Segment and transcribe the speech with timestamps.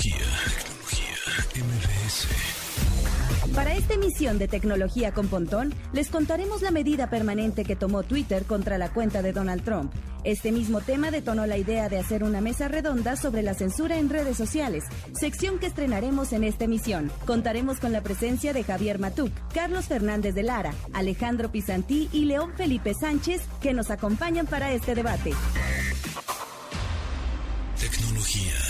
[0.00, 0.26] Tecnología,
[1.52, 3.54] tecnología, MBS.
[3.54, 8.46] Para esta emisión de Tecnología con Pontón, les contaremos la medida permanente que tomó Twitter
[8.46, 9.92] contra la cuenta de Donald Trump.
[10.24, 14.08] Este mismo tema detonó la idea de hacer una mesa redonda sobre la censura en
[14.08, 17.12] redes sociales, sección que estrenaremos en esta emisión.
[17.26, 22.52] Contaremos con la presencia de Javier Matuk, Carlos Fernández de Lara, Alejandro Pisantí y León
[22.56, 25.34] Felipe Sánchez, que nos acompañan para este debate.
[27.78, 28.69] Tecnología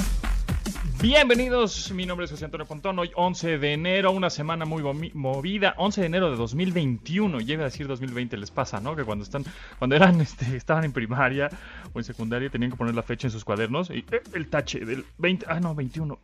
[1.01, 4.83] Bienvenidos, mi nombre es José Antonio Pontón, hoy 11 de enero, una semana muy
[5.15, 8.95] movida, 11 de enero de 2021, llega a decir 2020, les pasa, ¿no?
[8.95, 9.43] Que cuando están,
[9.79, 11.49] cuando eran, este, estaban en primaria
[11.91, 14.85] o en secundaria tenían que poner la fecha en sus cuadernos y eh, el tache
[14.85, 16.19] del 20, ah no, 21,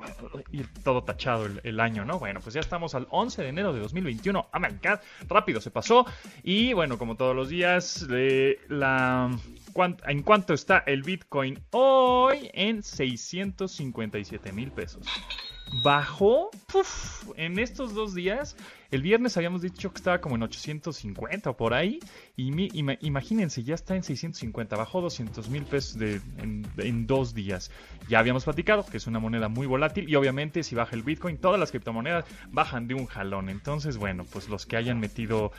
[0.52, 2.20] y todo tachado el, año, ¿no?
[2.20, 5.72] Bueno, pues ya estamos al 11 de enero de 2021, oh my god, rápido se
[5.72, 6.06] pasó
[6.44, 9.32] y bueno, como todos los días, eh, la
[9.86, 15.06] en cuánto está el Bitcoin hoy en 657 mil pesos.
[15.84, 16.50] Bajó
[17.36, 18.56] en estos dos días.
[18.90, 22.00] El viernes habíamos dicho que estaba como en 850 o por ahí.
[22.38, 22.52] Y
[23.06, 24.78] imagínense, ya está en 650.
[24.78, 27.70] Bajó 200 mil pesos en, en, dos días.
[28.08, 30.10] Ya habíamos platicado que es una moneda muy volátil.
[30.10, 33.50] Y obviamente, si baja el Bitcoin, todas las criptomonedas bajan de un jalón.
[33.50, 35.52] Entonces, bueno, pues los que hayan metido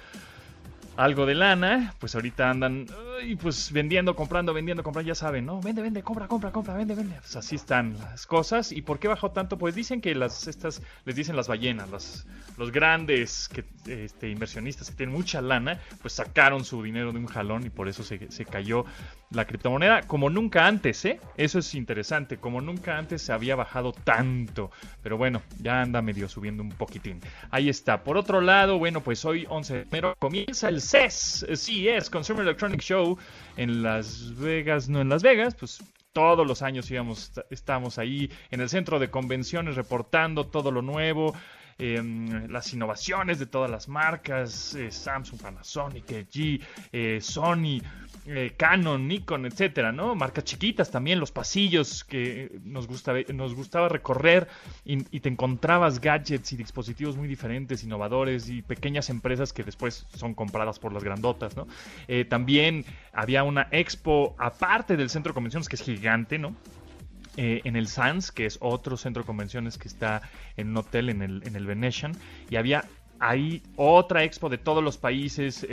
[0.98, 2.86] algo de lana, pues ahorita andan
[3.24, 5.60] y pues vendiendo, comprando, vendiendo, comprando, ya saben, ¿no?
[5.60, 7.14] Vende, vende, compra, compra, compra, vende, vende.
[7.20, 8.72] Pues así están las cosas.
[8.72, 9.58] ¿Y por qué bajó tanto?
[9.58, 12.26] Pues dicen que las estas les dicen las ballenas, las,
[12.56, 17.26] los grandes que, este, inversionistas que tienen mucha lana, pues sacaron su dinero de un
[17.26, 18.84] jalón y por eso se, se cayó
[19.30, 21.20] la criptomoneda como nunca antes, ¿eh?
[21.36, 24.70] Eso es interesante, como nunca antes se había bajado tanto.
[25.02, 27.20] Pero bueno, ya anda medio subiendo un poquitín.
[27.50, 28.02] Ahí está.
[28.04, 32.80] Por otro lado, bueno, pues hoy 11 de enero comienza el CES, CES, Consumer Electronic
[32.80, 33.18] Show
[33.56, 38.60] en Las Vegas, no en Las Vegas, pues todos los años íbamos, estamos ahí en
[38.60, 41.34] el centro de convenciones reportando todo lo nuevo,
[41.80, 46.60] Em, las innovaciones de todas las marcas, eh, Samsung, Panasonic, LG,
[46.90, 47.80] eh, Sony,
[48.28, 50.14] eh, Canon, Nikon, etcétera, ¿no?
[50.14, 52.88] Marcas chiquitas también, los pasillos que nos,
[53.34, 54.48] nos gustaba recorrer
[54.84, 60.34] y, te encontrabas gadgets y dispositivos muy diferentes, innovadores y pequeñas empresas que después son
[60.34, 61.66] compradas por las grandotas, ¿no?
[62.28, 66.54] también había una expo aparte del centro de convenciones que es gigante, ¿no?
[67.40, 70.22] Eh, en el Sands, que es otro centro de convenciones que está
[70.56, 72.10] en un hotel en el, en el Venetian,
[72.50, 72.84] y había
[73.20, 75.66] ahí otra expo de todos los países,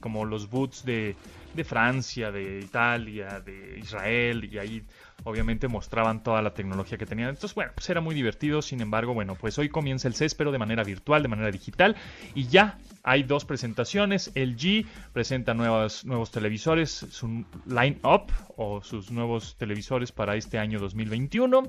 [0.00, 1.16] como los boots de,
[1.64, 4.82] Francia, de Italia, de Israel, y ahí
[5.24, 7.30] obviamente mostraban toda la tecnología que tenían.
[7.30, 8.62] Entonces, bueno, pues era muy divertido.
[8.62, 11.96] Sin embargo, bueno, pues hoy comienza el CES, pero de manera virtual, de manera digital.
[12.34, 14.30] Y ya hay dos presentaciones.
[14.34, 21.64] El G presenta nuevos, televisores, su line-up o sus nuevos televisores para este año 2021.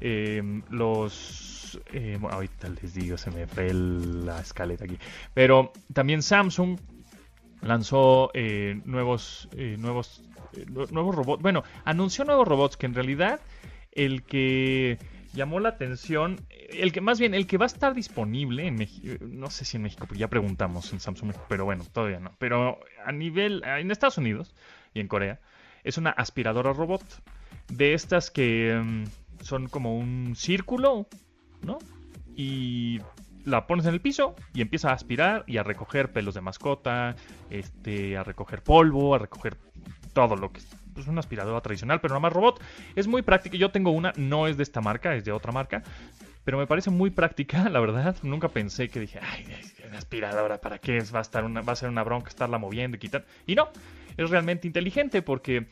[0.00, 1.55] Em, los...
[1.92, 4.98] Eh, ahorita les digo, se me fue la escaleta aquí.
[5.34, 6.78] Pero también Samsung
[7.62, 10.22] lanzó eh, nuevos, eh, nuevos,
[10.90, 11.42] nuevos robots.
[11.42, 13.40] Bueno, anunció nuevos robots que en realidad
[13.92, 14.98] el que
[15.32, 16.40] llamó la atención,
[16.70, 18.86] el que más bien, el que va a estar disponible en
[19.20, 22.32] no sé si en México, porque ya preguntamos en Samsung, pero bueno, todavía no.
[22.38, 24.54] Pero a nivel, en Estados Unidos
[24.94, 25.40] y en Corea,
[25.84, 27.02] es una aspiradora robot.
[27.68, 29.04] De estas que mm,
[29.42, 31.06] son como un círculo,
[32.34, 33.00] Y
[33.44, 37.16] la pones en el piso y empieza a aspirar y a recoger pelos de mascota,
[37.48, 39.56] este, a recoger polvo, a recoger
[40.12, 42.60] todo lo que es pues, una aspiradora tradicional, pero no más robot.
[42.96, 43.56] Es muy práctica.
[43.56, 45.82] Yo tengo una, no es de esta marca, es de otra marca.
[46.42, 48.16] Pero me parece muy práctica, la verdad.
[48.22, 49.46] Nunca pensé que dije, ay,
[49.86, 51.02] una aspiradora, ¿para qué?
[51.14, 53.26] Va a, estar una, va a ser una bronca estarla moviendo y quitar.
[53.46, 53.68] Y no,
[54.16, 55.66] es realmente inteligente porque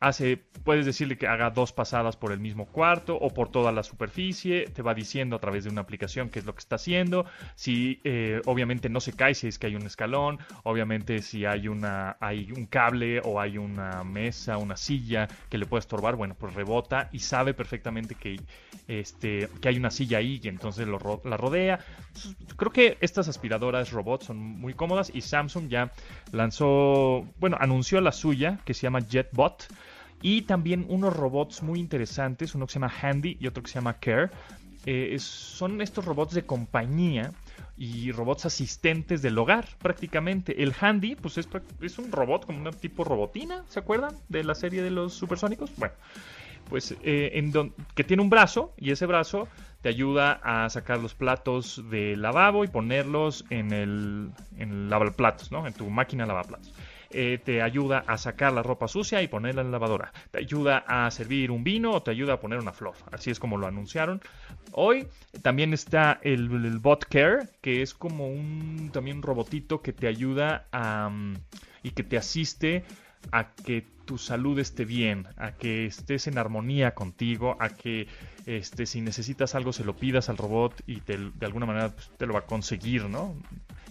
[0.00, 3.82] hace, puedes decirle que haga dos pasadas por el mismo cuarto o por toda la
[3.82, 7.26] superficie, te va diciendo a través de una aplicación qué es lo que está haciendo,
[7.56, 11.68] si eh, obviamente no se cae si es que hay un escalón, obviamente si hay
[11.68, 16.34] una hay un cable o hay una mesa, una silla que le puede estorbar, bueno,
[16.38, 18.40] pues rebota y sabe perfectamente que
[18.86, 21.80] este que hay una silla ahí y entonces lo, la rodea.
[22.56, 25.92] Creo que estas aspiradoras robots son muy cómodas y Samsung ya
[26.32, 29.68] lanzó, bueno, anunció la suya que se llama JetBot
[30.22, 33.76] y también unos robots muy interesantes, uno que se llama Handy y otro que se
[33.76, 34.30] llama Care.
[34.86, 37.32] Eh, son estos robots de compañía
[37.76, 40.62] y robots asistentes del hogar prácticamente.
[40.62, 44.14] El Handy pues es, un robot como un tipo robotina, ¿se acuerdan?
[44.28, 45.70] De la serie de los supersónicos.
[45.76, 45.94] Bueno,
[46.68, 47.50] pues eh,
[47.94, 49.48] que tiene un brazo y ese brazo
[49.82, 55.66] te ayuda a sacar los platos del lavabo y ponerlos en el, en lavaplatos, ¿no?
[55.66, 56.72] En tu máquina lavaplatos.
[57.10, 60.12] Eh, te ayuda a sacar la ropa sucia y ponerla en la lavadora.
[60.30, 62.94] Te ayuda a servir un vino o te ayuda a poner una flor.
[63.10, 64.20] Así es como lo anunciaron.
[64.72, 65.06] Hoy
[65.40, 71.08] también está el, Bot Care, que es como un también robotito que te ayuda a,
[71.08, 71.36] mm,
[71.82, 72.84] y que te asiste
[73.32, 78.06] a que tu salud esté bien, a que estés en armonía contigo, a que
[78.46, 82.26] este, si necesitas algo se lo pidas al robot y de alguna manera pues, te
[82.26, 83.34] lo va a conseguir, ¿no?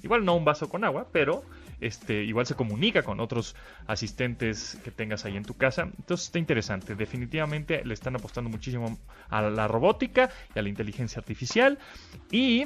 [0.04, 1.44] Igual no un vaso con agua, pero
[1.80, 5.84] este, igual se comunica con otros asistentes que tengas ahí en tu casa.
[5.84, 6.96] Entonces está interesante.
[6.96, 8.98] Definitivamente le están apostando muchísimo
[9.30, 11.78] a la robótica y a la inteligencia artificial.
[12.32, 12.66] Y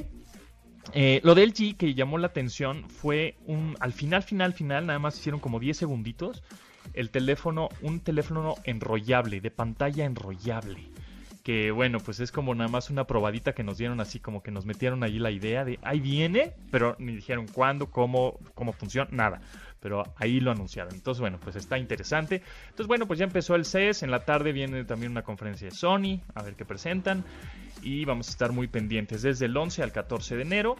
[0.92, 4.98] eh, lo del G que llamó la atención fue un al final, final, final, nada
[4.98, 6.42] más hicieron como 10 segunditos.
[6.94, 10.90] El teléfono, un teléfono enrollable, de pantalla enrollable
[11.42, 14.50] que bueno, pues es como nada más una probadita que nos dieron así, como que
[14.50, 19.10] nos metieron allí la idea de ahí viene, pero ni dijeron cuándo, cómo, cómo funciona,
[19.10, 19.40] nada.
[19.80, 20.94] Pero ahí lo anunciaron.
[20.94, 22.42] Entonces, bueno, pues está interesante.
[22.64, 24.04] Entonces, bueno, pues ya empezó el CES.
[24.04, 27.24] En la tarde viene también una conferencia de Sony, a ver qué presentan.
[27.82, 30.76] Y vamos a estar muy pendientes desde el 11 al 14 de enero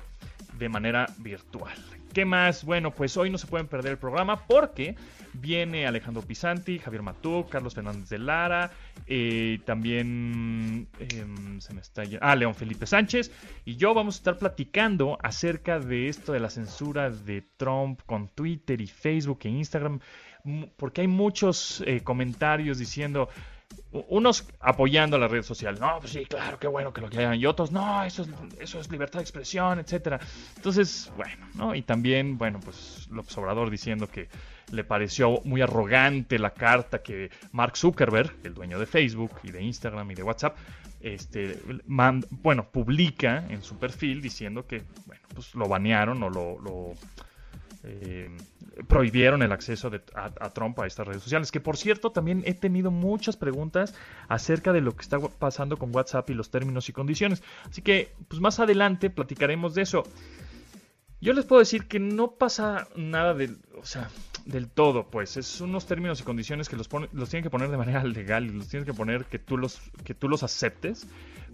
[0.56, 1.75] de manera virtual.
[2.12, 2.64] ¿Qué más?
[2.64, 4.97] Bueno, pues hoy no se pueden perder el programa porque
[5.32, 8.70] viene Alejandro Pisanti, Javier Matú, Carlos Fernández de Lara,
[9.06, 13.31] eh, también em, se me está ah, León Felipe Sánchez
[13.64, 18.29] y yo vamos a estar platicando acerca de esto de la censura de Trump con
[18.29, 20.00] Twitter y Facebook e Instagram,
[20.76, 23.31] porque hay muchos eh, comentarios diciendo
[23.92, 27.46] unos apoyando la red social, no, pues sí, claro, qué bueno que lo hagan, y
[27.46, 28.28] otros, no, eso es,
[28.58, 30.19] eso es libertad de expresión, etcétera.
[30.56, 31.74] Entonces, bueno, ¿no?
[31.74, 34.28] Y también, bueno, pues López Obrador diciendo que
[34.70, 39.62] le pareció muy arrogante la carta que Mark Zuckerberg, el dueño de Facebook y de
[39.62, 40.56] Instagram y de WhatsApp,
[41.00, 46.94] este, bueno, publica en su perfil diciendo que, bueno, pues lo banearon o lo
[47.84, 48.31] eh,
[48.87, 51.50] prohibieron el acceso a, Trump a estas redes sociales.
[51.50, 53.94] Que por cierto, también he tenido muchas preguntas
[54.29, 57.43] acerca de lo que está pasando con WhatsApp y los términos y condiciones.
[57.69, 60.05] Así que, pues más adelante platicaremos de eso.
[61.20, 64.11] Yo les puedo decir que no pasa nada del, o sea,
[64.44, 65.37] del todo, pues.
[65.37, 68.50] Es unos términos y condiciones que los, los tienen que poner de manera legal y
[68.50, 71.06] los tienes que poner que tú los, que tú los aceptes.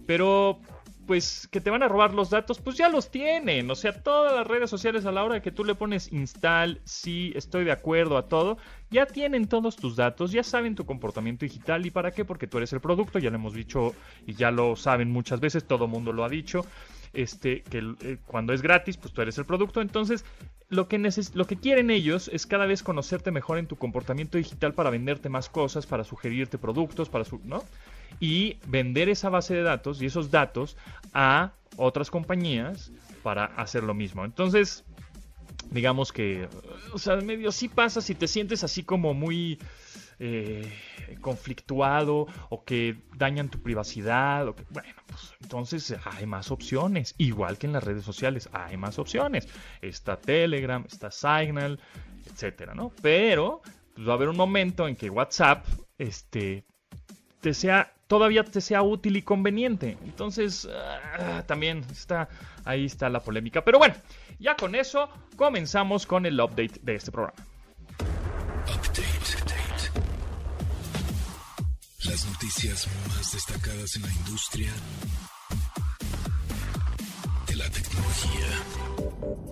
[0.09, 0.59] Pero
[1.05, 3.69] pues que te van a robar los datos, pues ya los tienen.
[3.69, 7.31] O sea, todas las redes sociales a la hora que tú le pones install, sí,
[7.35, 8.57] estoy de acuerdo a todo,
[8.89, 12.57] ya tienen todos tus datos, ya saben tu comportamiento digital y para qué, porque tú
[12.57, 13.93] eres el producto, ya lo hemos dicho
[14.25, 16.65] y ya lo saben muchas veces, todo mundo lo ha dicho.
[17.13, 19.79] Este, que eh, cuando es gratis, pues tú eres el producto.
[19.79, 20.25] Entonces,
[20.69, 20.97] lo que,
[21.35, 25.29] lo que quieren ellos es cada vez conocerte mejor en tu comportamiento digital para venderte
[25.29, 27.63] más cosas, para sugerirte productos, para su, ¿no?
[28.19, 30.77] Y vender esa base de datos y esos datos
[31.13, 32.91] a otras compañías
[33.23, 34.25] para hacer lo mismo.
[34.25, 34.83] Entonces,
[35.71, 36.47] digamos que,
[36.93, 39.59] o sea, medio sí pasa si te sientes así como muy
[40.19, 40.69] eh,
[41.21, 44.47] conflictuado o que dañan tu privacidad.
[44.49, 47.15] O bueno, pues entonces hay más opciones.
[47.17, 49.47] Igual que en las redes sociales, hay más opciones.
[49.81, 51.79] Está Telegram, está Signal,
[52.25, 52.91] etcétera, ¿no?
[53.01, 53.61] Pero
[53.95, 55.65] pues, va a haber un momento en que WhatsApp
[55.97, 56.65] este,
[57.41, 59.95] te sea todavía te sea útil y conveniente.
[60.03, 62.27] Entonces, ah, también está
[62.65, 63.63] ahí está la polémica.
[63.63, 63.93] Pero bueno,
[64.39, 67.37] ya con eso comenzamos con el update de este programa.
[72.03, 74.71] Las noticias más destacadas en la industria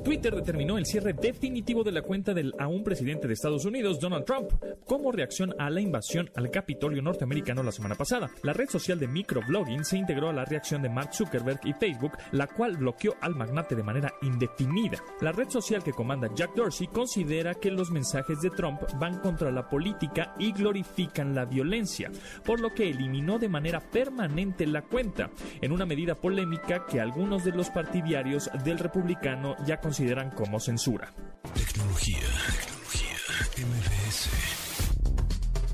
[0.07, 4.23] Twitter determinó el cierre definitivo de la cuenta del aún presidente de Estados Unidos, Donald
[4.23, 4.53] Trump,
[4.85, 8.29] como reacción a la invasión al Capitolio norteamericano la semana pasada.
[8.41, 12.13] La red social de microblogging se integró a la reacción de Mark Zuckerberg y Facebook,
[12.31, 15.03] la cual bloqueó al magnate de manera indefinida.
[15.19, 19.51] La red social que comanda Jack Dorsey considera que los mensajes de Trump van contra
[19.51, 22.09] la política y glorifican la violencia,
[22.45, 27.43] por lo que eliminó de manera permanente la cuenta, en una medida polémica que algunos
[27.43, 29.97] de los partidarios del republicano ya consideran
[30.30, 31.12] como censura.
[31.56, 32.20] Tecnología,
[32.54, 33.18] tecnología,
[33.66, 34.76] MBS.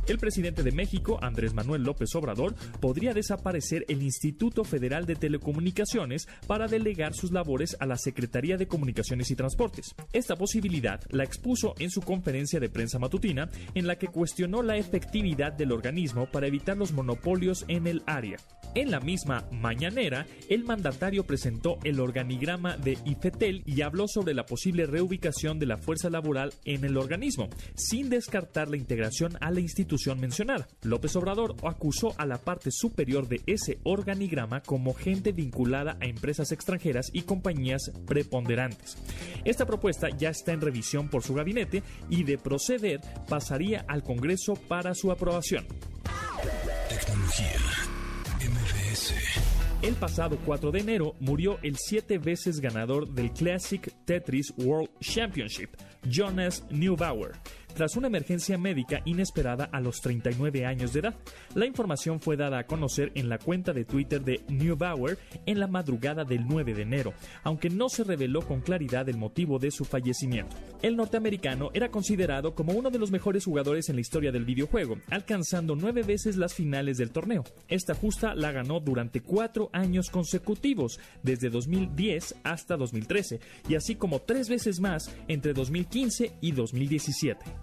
[0.05, 6.27] El presidente de México, Andrés Manuel López Obrador, podría desaparecer el Instituto Federal de Telecomunicaciones
[6.45, 9.95] para delegar sus labores a la Secretaría de Comunicaciones y Transportes.
[10.11, 14.75] Esta posibilidad la expuso en su conferencia de prensa matutina, en la que cuestionó la
[14.75, 18.35] efectividad del organismo para evitar los monopolios en el área.
[18.75, 24.45] En la misma mañanera, el mandatario presentó el organigrama de IFETEL y habló sobre la
[24.45, 29.61] posible reubicación de la fuerza laboral en el organismo, sin descartar la integración a la
[29.61, 30.67] institución mencionada.
[30.81, 36.51] López Obrador acusó a la parte superior de ese organigrama como gente vinculada a empresas
[36.51, 38.97] extranjeras y compañías preponderantes.
[39.45, 44.55] Esta propuesta ya está en revisión por su gabinete y de proceder pasaría al Congreso
[44.55, 45.65] para su aprobación.
[46.89, 47.59] Tecnología.
[48.39, 49.13] MBS.
[49.81, 55.69] El pasado 4 de enero murió el siete veces ganador del Classic Tetris World Championship,
[56.03, 57.33] Jonas Neubauer
[57.73, 61.15] tras una emergencia médica inesperada a los 39 años de edad.
[61.55, 65.67] La información fue dada a conocer en la cuenta de Twitter de Neubauer en la
[65.67, 67.13] madrugada del 9 de enero,
[67.43, 70.55] aunque no se reveló con claridad el motivo de su fallecimiento.
[70.81, 74.97] El norteamericano era considerado como uno de los mejores jugadores en la historia del videojuego,
[75.09, 77.43] alcanzando nueve veces las finales del torneo.
[77.67, 84.21] Esta justa la ganó durante cuatro años consecutivos, desde 2010 hasta 2013, y así como
[84.21, 87.62] tres veces más entre 2015 y 2017.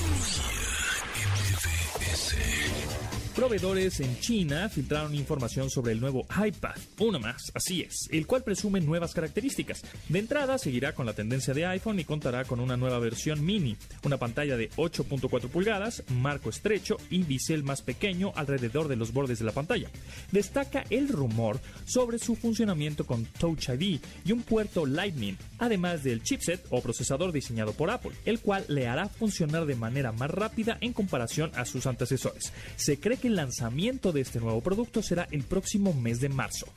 [3.41, 8.43] Proveedores en China filtraron información sobre el nuevo iPad, uno más, así es, el cual
[8.43, 9.81] presume nuevas características.
[10.09, 13.77] De entrada, seguirá con la tendencia de iPhone y contará con una nueva versión mini,
[14.03, 19.39] una pantalla de 8.4 pulgadas, marco estrecho y bisel más pequeño alrededor de los bordes
[19.39, 19.89] de la pantalla.
[20.31, 26.21] Destaca el rumor sobre su funcionamiento con Touch ID y un puerto Lightning, además del
[26.21, 30.77] chipset o procesador diseñado por Apple, el cual le hará funcionar de manera más rápida
[30.79, 32.53] en comparación a sus antecesores.
[32.75, 36.67] Se cree que el lanzamiento de este nuevo producto será el próximo mes de marzo.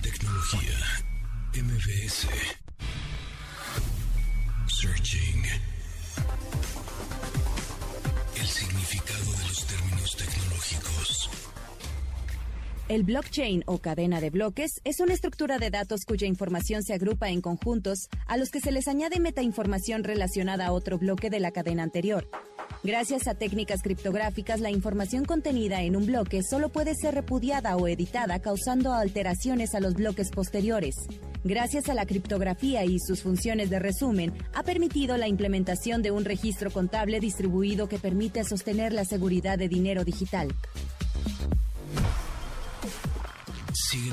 [0.00, 0.78] Tecnología.
[4.68, 5.42] Searching.
[12.88, 17.28] El blockchain o cadena de bloques es una estructura de datos cuya información se agrupa
[17.28, 21.50] en conjuntos a los que se les añade metainformación relacionada a otro bloque de la
[21.50, 22.30] cadena anterior.
[22.82, 27.88] Gracias a técnicas criptográficas, la información contenida en un bloque solo puede ser repudiada o
[27.88, 30.94] editada causando alteraciones a los bloques posteriores.
[31.44, 36.24] Gracias a la criptografía y sus funciones de resumen, ha permitido la implementación de un
[36.24, 40.48] registro contable distribuido que permite sostener la seguridad de dinero digital.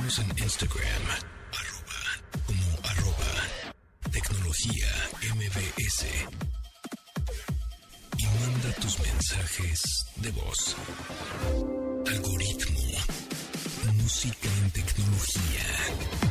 [0.05, 1.03] Síguenos en Instagram,
[1.51, 1.99] arroba,
[2.45, 3.31] como arroba,
[4.11, 4.87] tecnología
[5.33, 6.05] MBS
[8.17, 10.75] y manda tus mensajes de voz.
[12.05, 12.81] Algoritmo.
[13.93, 16.24] Música en tecnología.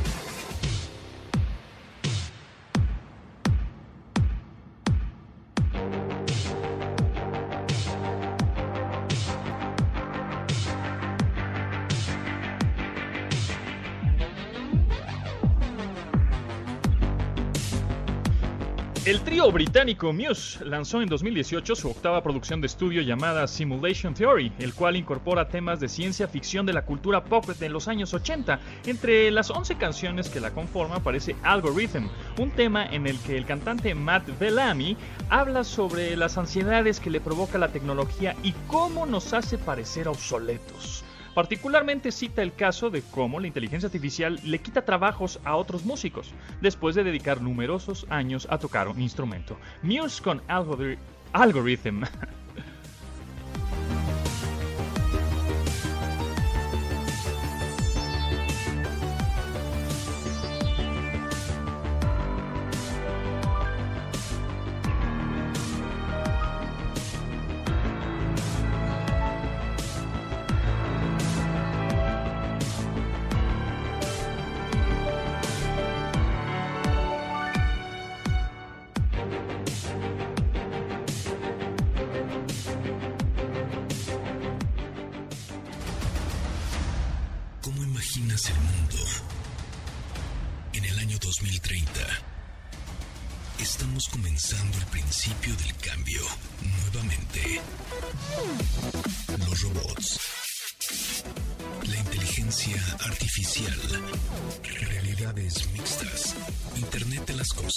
[19.55, 24.97] Británico Muse lanzó en 2018 su octava producción de estudio llamada Simulation Theory, el cual
[24.97, 28.59] incorpora temas de ciencia ficción de la cultura pop de los años 80.
[28.85, 33.45] Entre las 11 canciones que la conforman aparece Algorithm, un tema en el que el
[33.45, 34.97] cantante Matt Bellamy
[35.29, 41.05] habla sobre las ansiedades que le provoca la tecnología y cómo nos hace parecer obsoletos.
[41.35, 46.31] Particularmente cita el caso de cómo la inteligencia artificial le quita trabajos a otros músicos,
[46.61, 49.57] después de dedicar numerosos años a tocar un instrumento.
[49.83, 50.41] Muse con
[51.33, 52.03] Algorithm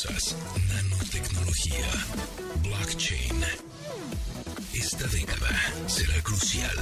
[0.07, 1.87] Nanotecnología.
[2.63, 3.43] Blockchain
[4.73, 5.49] Esta década
[5.89, 6.79] será crucial.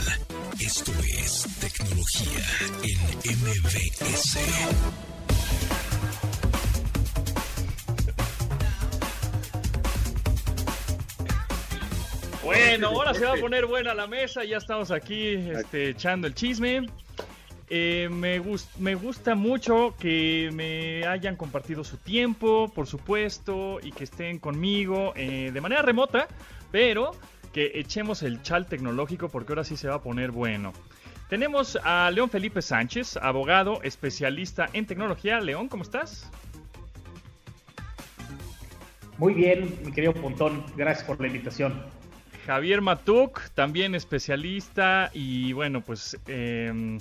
[0.61, 2.45] Esto es tecnología
[2.83, 2.99] en
[3.39, 4.39] MBS.
[12.45, 16.35] Bueno, ahora se va a poner buena la mesa, ya estamos aquí este, echando el
[16.35, 16.87] chisme.
[17.69, 18.41] Eh, me,
[18.79, 25.13] me gusta mucho que me hayan compartido su tiempo, por supuesto, y que estén conmigo
[25.17, 26.29] eh, de manera remota,
[26.71, 27.11] pero
[27.53, 30.73] que echemos el chal tecnológico porque ahora sí se va a poner bueno.
[31.29, 35.41] Tenemos a León Felipe Sánchez, abogado, especialista en tecnología.
[35.41, 36.31] León, ¿cómo estás?
[39.19, 41.83] Muy bien, mi querido Pontón, gracias por la invitación.
[42.47, 46.17] Javier Matuk, también especialista y bueno, pues...
[46.29, 47.01] Eh,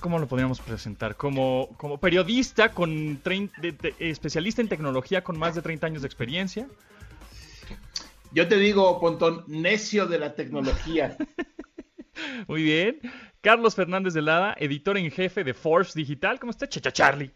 [0.00, 1.16] ¿Cómo lo podríamos presentar?
[1.16, 3.20] Como, como periodista, con
[3.98, 6.68] especialista en tecnología con más de 30 años de experiencia.
[8.32, 11.16] Yo te digo, Pontón, necio de la tecnología.
[12.48, 13.00] Muy bien.
[13.40, 16.38] Carlos Fernández de Lada, editor en jefe de Force Digital.
[16.38, 17.30] ¿Cómo está, Checha Charlie?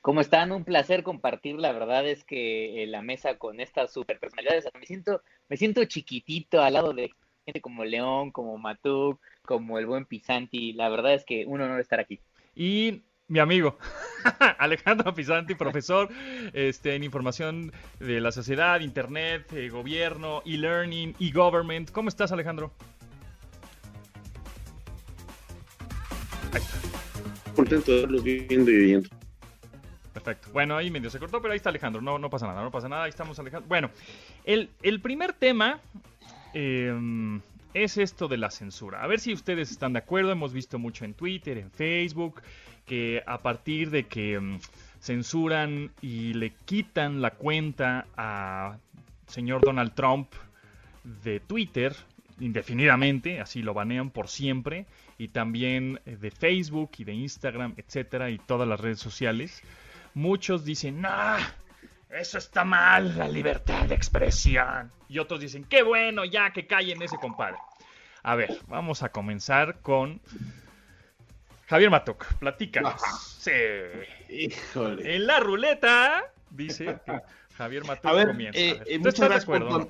[0.00, 0.50] ¿Cómo están?
[0.50, 1.56] Un placer compartir.
[1.56, 6.60] La verdad es que la mesa con estas super personalidades me siento, me siento chiquitito
[6.60, 7.12] al lado de
[7.44, 10.72] gente como León, como Matuk, como el buen Pisanti.
[10.72, 12.20] La verdad es que un honor estar aquí.
[12.54, 13.78] Y mi amigo
[14.58, 16.08] Alejandro Pisanti, profesor
[16.52, 21.90] este, en información de la sociedad, internet, eh, gobierno, e-learning, e-government.
[21.90, 22.72] ¿Cómo estás, Alejandro?
[27.56, 29.08] Contento de verlos viendo y viviendo.
[30.12, 30.48] Perfecto.
[30.52, 32.02] Bueno, ahí medio se cortó, pero ahí está Alejandro.
[32.02, 33.04] No, no pasa nada, no pasa nada.
[33.04, 33.66] Ahí estamos, Alejandro.
[33.68, 33.90] Bueno,
[34.44, 35.80] el, el primer tema
[36.52, 37.40] eh,
[37.74, 39.02] es esto de la censura.
[39.02, 40.32] A ver si ustedes están de acuerdo.
[40.32, 42.42] Hemos visto mucho en Twitter, en Facebook,
[42.86, 44.58] que a partir de que mm,
[45.00, 48.76] censuran y le quitan la cuenta a
[49.26, 50.28] señor Donald Trump
[51.24, 51.96] de Twitter,
[52.38, 54.86] indefinidamente, así lo banean por siempre,
[55.18, 59.62] y también eh, de Facebook y de Instagram, etcétera, y todas las redes sociales,
[60.14, 61.38] muchos dicen, ¡nah!
[62.12, 64.92] Eso está mal, la libertad de expresión.
[65.08, 67.56] Y otros dicen, qué bueno, ya que callen ese compadre.
[68.22, 70.20] A ver, vamos a comenzar con
[71.68, 72.34] Javier Matok.
[72.34, 73.00] Platícanos.
[73.40, 73.50] Sí.
[74.28, 75.16] Híjole.
[75.16, 76.98] En la ruleta, dice
[77.56, 78.60] Javier Matok a ver, comienza.
[78.60, 79.88] Eh, eh, muchas, gracias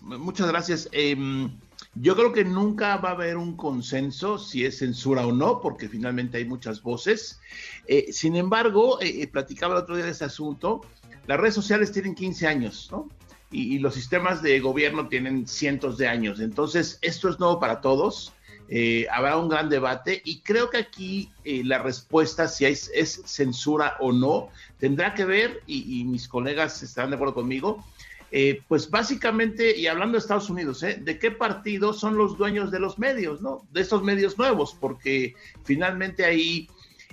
[0.00, 0.88] muchas gracias.
[0.92, 1.58] Em,
[1.94, 5.88] yo creo que nunca va a haber un consenso si es censura o no, porque
[5.88, 7.40] finalmente hay muchas voces.
[7.88, 9.00] Eh, sin embargo,
[9.32, 10.82] platicaba el otro día de ese asunto
[11.28, 13.08] las redes sociales tienen 15 años, ¿no?
[13.50, 16.40] Y, los sistemas de gobierno tienen cientos de años.
[16.40, 18.32] Entonces, esto es nuevo para todos.
[18.70, 22.90] Eh, habrá un gran debate y creo que aquí eh, la respuesta, si es,
[23.26, 27.84] censura o no, tendrá que ver, y, mis colegas estarán de acuerdo conmigo,
[28.30, 32.80] eh, pues básicamente, y hablando de Estados Unidos, ¿de qué partido son los dueños de
[32.80, 33.66] los medios, ¿no?
[33.70, 36.68] De estos medios nuevos, porque finalmente ahí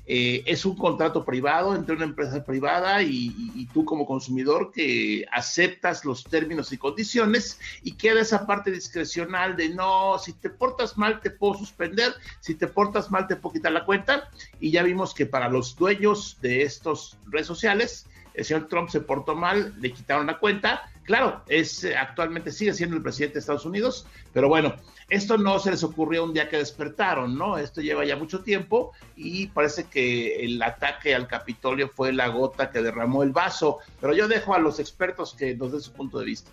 [0.08, 6.06] eh, es un contrato privado entre una empresa privada y, tú como consumidor que aceptas
[6.06, 11.20] los términos y condiciones y queda esa parte discrecional de no, si te portas mal
[11.20, 15.14] te puedo suspender, si te portas mal te puedo quitar la cuenta y ya vimos
[15.14, 19.92] que para los dueños de estos redes sociales, el señor Trump se portó mal, le
[19.92, 24.50] quitaron la cuenta Claro, es eh, actualmente sigue siendo el presidente de Estados Unidos, pero
[24.50, 24.76] bueno,
[25.08, 27.60] esto no se les ocurrió un día que despertaron, ¿no?
[27.60, 32.72] Esto lleva ya mucho tiempo y parece que el ataque al Capitolio fue la gota
[32.72, 36.18] que derramó el vaso, pero yo dejo a los expertos que nos den su punto
[36.18, 36.52] de vista.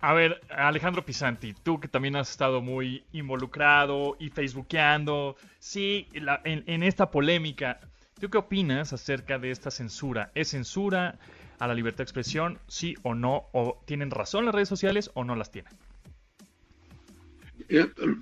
[0.00, 6.64] A ver, Alejandro Pisanti, tú que también has estado muy involucrado y facebookeando, sí, en,
[6.66, 7.80] en esta polémica,
[8.18, 10.30] ¿tú qué opinas acerca de esta censura?
[10.34, 11.18] ¿Es censura?
[11.64, 15.24] A la libertad de expresión, sí o no, o tienen razón las redes sociales o
[15.24, 15.72] no las tienen.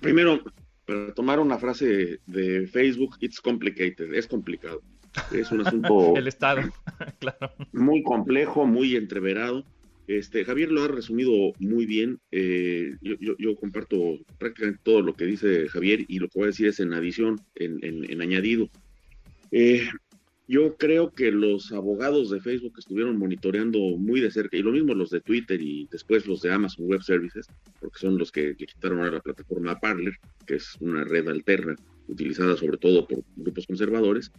[0.00, 0.40] Primero,
[0.86, 4.82] para tomar una frase de Facebook, it's complicated, es complicado.
[5.30, 6.62] Es un asunto El Estado,
[7.18, 7.52] claro.
[7.72, 9.64] muy complejo, muy entreverado.
[10.06, 12.18] Este, Javier lo ha resumido muy bien.
[12.30, 16.66] Eh, yo, comparto prácticamente todo lo que dice Javier y lo que voy a decir
[16.66, 18.68] es en adición, en, en, añadido.
[19.52, 19.88] Eh,
[20.52, 24.92] yo creo que los abogados de Facebook estuvieron monitoreando muy de cerca, y lo mismo
[24.92, 27.46] los de Twitter y después los de Amazon Web Services,
[27.80, 30.12] porque son los que le quitaron a la plataforma Parler,
[30.46, 31.74] que es una red alterna
[32.06, 34.30] utilizada sobre todo por grupos conservadores,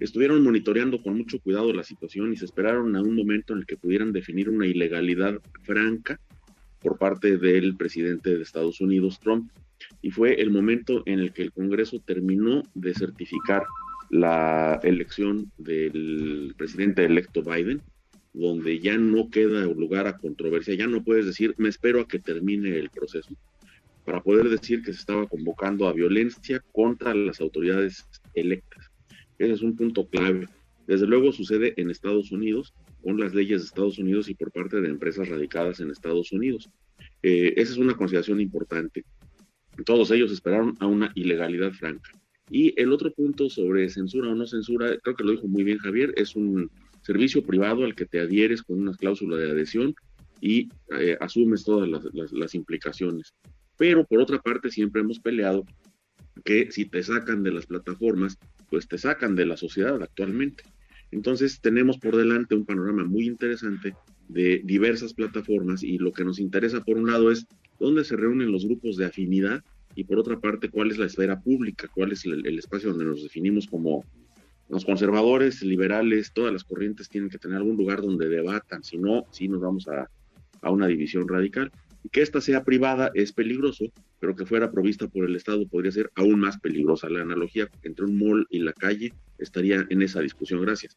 [0.00, 3.66] estuvieron monitoreando con mucho cuidado la situación y se esperaron a un momento en el
[3.66, 6.18] que pudieran definir una ilegalidad franca
[6.80, 9.48] por parte del presidente de Estados Unidos, Trump,
[10.00, 13.62] y fue el momento en el que el Congreso terminó de certificar
[14.12, 17.82] la elección del presidente electo Biden
[18.32, 22.18] donde ya no queda lugar a controversia, ya no puedes decir, me espero a que
[22.18, 23.36] termine el proceso,
[24.04, 28.90] para poder decir que se estaba convocando a violencia contra las autoridades electas.
[29.38, 30.48] Ese es un punto clave.
[30.86, 34.80] Desde luego sucede en Estados Unidos, con las leyes de Estados Unidos y por parte
[34.80, 36.70] de empresas radicadas en Estados Unidos.
[37.22, 39.04] Eh, esa es una consideración importante.
[39.84, 42.10] Todos ellos esperaron a una ilegalidad franca.
[42.54, 45.78] Y el otro punto sobre censura o no censura, creo que lo dijo muy bien
[45.78, 49.94] Javier, es un servicio privado al que te adhieres con una cláusula de adhesión
[50.38, 50.68] y
[51.00, 53.32] eh, asumes todas las, implicaciones.
[53.78, 55.64] Pero por otra parte, siempre hemos peleado
[56.44, 58.36] que si te sacan de las plataformas,
[58.68, 60.64] pues te sacan de la sociedad actualmente.
[61.10, 63.94] Entonces tenemos por delante un panorama muy interesante
[64.28, 67.46] de diversas plataformas y lo que nos interesa por un lado es
[67.80, 71.40] dónde se reúnen los grupos de afinidad y por otra parte cuál es la esfera
[71.40, 74.04] pública, cuál es el, espacio donde nos definimos como
[74.68, 79.26] los conservadores, liberales, todas las corrientes tienen que tener algún lugar donde debatan, si no,
[79.30, 80.08] si nos vamos a,
[80.62, 81.70] a una división radical.
[82.04, 83.84] Y que esta sea privada es peligroso,
[84.18, 87.08] pero que fuera provista por el Estado podría ser aún más peligrosa.
[87.10, 90.62] La analogía entre un mall y la calle estaría en esa discusión.
[90.62, 90.96] Gracias.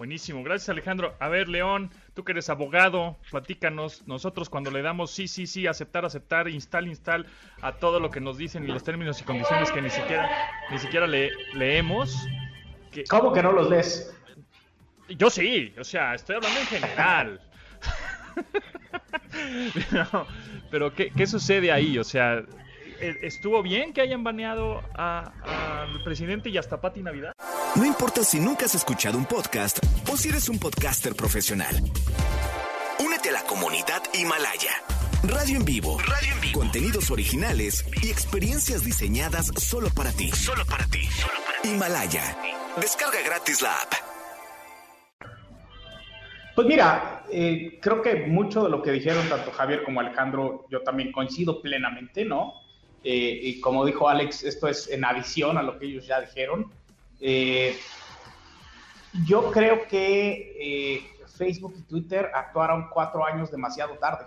[0.00, 1.14] Buenísimo, gracias Alejandro.
[1.20, 5.66] A ver, León, tú que eres abogado, platícanos, nosotros cuando le damos sí, sí, sí,
[5.66, 7.26] aceptar, aceptar, install, install
[7.60, 10.30] a todo lo que nos dicen y los términos y condiciones que ni siquiera,
[10.70, 12.16] ni siquiera le, leemos.
[13.10, 14.16] ¿Cómo que no los lees?
[15.10, 17.40] Yo sí, o sea, estoy hablando en general.
[20.70, 21.98] pero, ¿qué, ¿qué, sucede ahí?
[21.98, 22.42] O sea,
[23.00, 27.34] ¿e-, ¿estuvo bien que hayan baneado al presidente y hasta Pati Navidad?
[27.76, 29.78] No importa si nunca has escuchado un podcast
[30.10, 31.76] o si eres un podcaster profesional.
[32.98, 34.72] Únete a la comunidad Himalaya.
[35.22, 35.98] Radio en vivo.
[36.00, 36.58] Radio en vivo.
[36.58, 40.32] Contenidos originales y experiencias diseñadas solo para ti.
[40.32, 41.08] Solo para ti.
[41.62, 42.36] Himalaya.
[42.80, 43.92] Descarga gratis la app.
[46.56, 50.82] Pues mira, eh, creo que mucho de lo que dijeron tanto Javier como Alejandro, yo
[50.82, 52.54] también coincido plenamente, ¿no?
[53.04, 56.79] Eh, y como dijo Alex, esto es en adición a lo que ellos ya dijeron.
[57.20, 57.78] Eh,
[59.26, 64.26] yo creo que eh, Facebook y Twitter actuaron cuatro años demasiado tarde,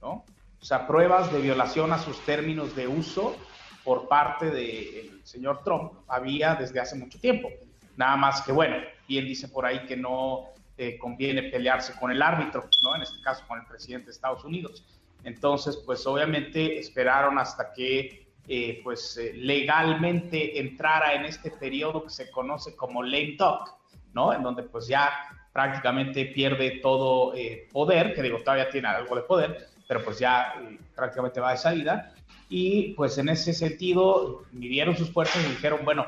[0.00, 0.24] ¿no?
[0.60, 3.36] O sea, pruebas de violación a sus términos de uso
[3.84, 7.48] por parte del señor Trump había desde hace mucho tiempo.
[7.96, 10.46] Nada más que, bueno, bien dice por ahí que no
[10.76, 12.96] eh, conviene pelearse con el árbitro, ¿no?
[12.96, 14.84] En este caso con el presidente de Estados Unidos.
[15.24, 22.10] Entonces, pues obviamente esperaron hasta que eh, pues eh, legalmente entrara en este periodo que
[22.10, 23.74] se conoce como lame duck,
[24.14, 24.32] ¿no?
[24.32, 25.10] En donde pues ya
[25.52, 30.54] prácticamente pierde todo eh, poder, que digo, todavía tiene algo de poder, pero pues ya
[30.94, 32.14] prácticamente va de salida.
[32.48, 36.06] Y pues en ese sentido, midieron sus fuerzas y dijeron, bueno,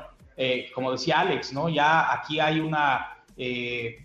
[0.73, 1.69] como decía Alex, ¿no?
[1.69, 3.17] Ya aquí hay una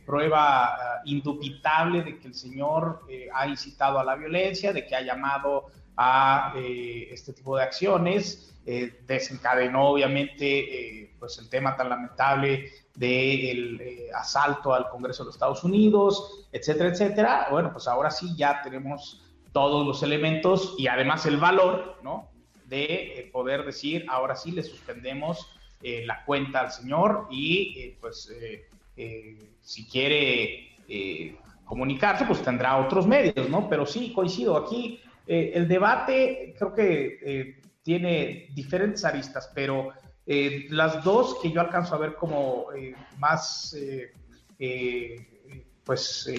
[0.06, 5.02] prueba ah, indubitable de que el señor ha incitado a la violencia, de que ha
[5.02, 8.50] llamado a eh, este tipo de acciones.
[8.66, 15.36] Eh, desencadenó obviamente eh, pues el tema tan lamentable del asalto al Congreso de los
[15.36, 17.48] Estados Unidos, etcétera, etcétera.
[17.52, 22.30] Bueno, pues ahora sí ya tenemos todos los elementos y además el valor, ¿no?
[22.66, 25.50] De poder decir, ahora sí le suspendemos
[25.82, 28.32] la cuenta al señor y pues
[29.62, 30.70] si quiere
[31.66, 33.68] comunicarse, pues tendrá otros medios, ¿no?
[33.68, 39.94] Pero sí, coincido, aquí eh, el debate creo que eh, tiene diferentes aristas, pero
[40.26, 42.68] eh, las dos que yo alcanzo a ver como
[43.18, 43.76] más,
[45.84, 46.30] pues,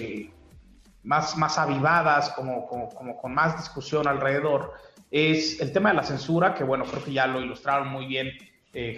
[1.03, 4.73] más, más avivadas, como, como, con más discusión alrededor,
[5.11, 8.31] es el tema de la censura, que bueno, creo que ya lo ilustraron muy bien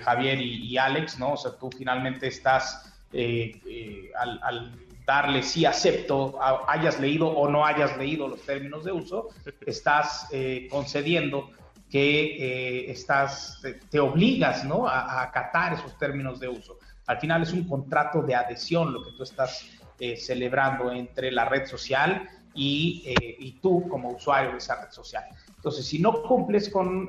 [0.04, 1.34] Javier y, Alex, ¿no?
[1.34, 8.28] O sea, tú finalmente estás al darle sí acepto, hayas leído o no hayas leído
[8.28, 9.30] los términos de uso,
[9.66, 11.50] estás eh, concediendo
[11.90, 14.86] que eh, estás, te, obligas ¿no?
[14.86, 16.78] a, acatar esos términos de uso.
[17.06, 19.66] Al final es un contrato de adhesión lo que tú estás
[19.98, 23.04] eh, celebrando entre la red social y,
[23.40, 25.24] y, tú como usuario de esa red social.
[25.56, 27.08] Entonces, si no cumples con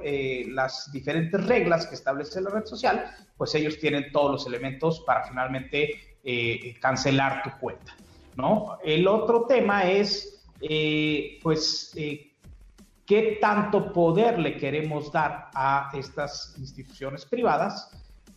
[0.48, 5.24] las diferentes reglas que establece la red social, pues ellos tienen todos los elementos para
[5.24, 7.96] finalmente eh, cancelar tu cuenta,
[8.36, 8.78] ¿no?
[8.84, 12.32] El otro tema es, eh, pues, eh,
[13.06, 17.90] qué tanto poder le queremos dar a estas instituciones privadas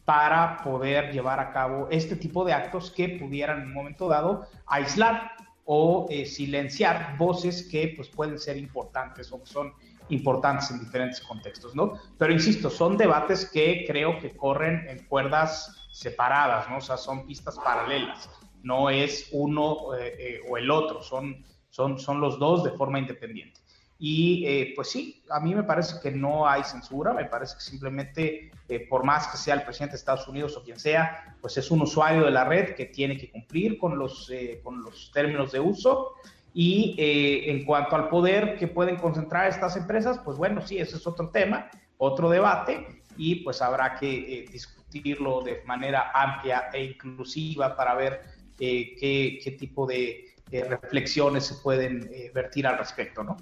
[0.05, 4.47] para poder llevar a cabo este tipo de actos que pudieran en un momento dado
[4.65, 5.31] aislar
[5.65, 9.73] o silenciar voces que pues pueden ser importantes o que son
[10.09, 11.93] importantes en diferentes contextos, ¿no?
[12.17, 16.77] Pero insisto, son debates que creo que corren en cuerdas separadas, ¿no?
[16.77, 18.29] O sea, son pistas paralelas.
[18.63, 23.61] no es uno o el otro, son, son, son los dos de forma independiente.
[24.03, 27.61] Y eh, pues sí, a mí me parece que no hay censura, me parece que
[27.61, 31.55] simplemente, eh, por más que sea el presidente de Estados Unidos o quien sea, pues
[31.57, 35.11] es un usuario de la red que tiene que cumplir con los, eh, con los
[35.13, 36.15] términos de uso.
[36.53, 41.07] Y en cuanto al poder que pueden concentrar estas empresas, pues bueno, sí, ese es
[41.07, 47.95] otro tema, otro debate, y pues habrá que discutirlo de manera amplia e inclusiva para
[47.95, 48.21] ver
[48.57, 53.37] qué, qué, tipo de reflexiones se pueden vertir al respecto, ¿no?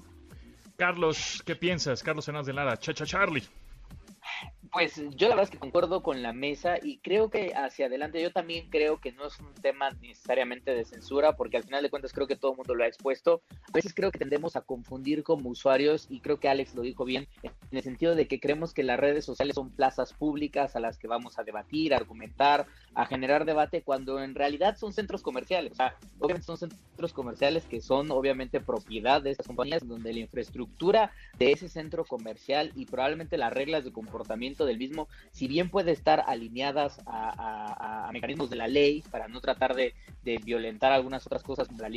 [0.79, 2.01] Carlos, ¿qué piensas?
[2.01, 3.43] Carlos Hernández de Lara, Chacha Charlie.
[4.71, 8.21] Pues yo la verdad es que concuerdo con la mesa y creo que hacia adelante
[8.21, 11.89] yo también creo que no es un tema necesariamente de censura porque al final de
[11.89, 13.41] cuentas creo que todo el mundo lo ha expuesto.
[13.67, 17.03] A veces creo que tendemos a confundir como usuarios y creo que Alex lo dijo
[17.03, 20.79] bien en el sentido de que creemos que las redes sociales son plazas públicas a
[20.79, 25.23] las que vamos a debatir, a argumentar, a generar debate cuando en realidad son centros
[25.23, 25.71] comerciales.
[25.71, 30.19] O sea, obviamente son centros comerciales que son obviamente propiedad de estas compañías donde la
[30.19, 35.69] infraestructura de ese centro comercial y probablemente las reglas de comportamiento del mismo, si bien
[35.69, 39.93] puede estar alineadas a, mecanismos de la ley para no tratar de,
[40.43, 41.89] violentar algunas otras cosas la,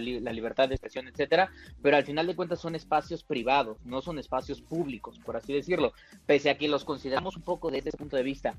[0.00, 1.50] la, libertad de expresión, etcétera,
[1.82, 5.92] pero al final de cuentas son espacios privados, no son espacios públicos, por así decirlo,
[6.24, 8.54] pese a que los consideramos un poco desde ese punto de vista.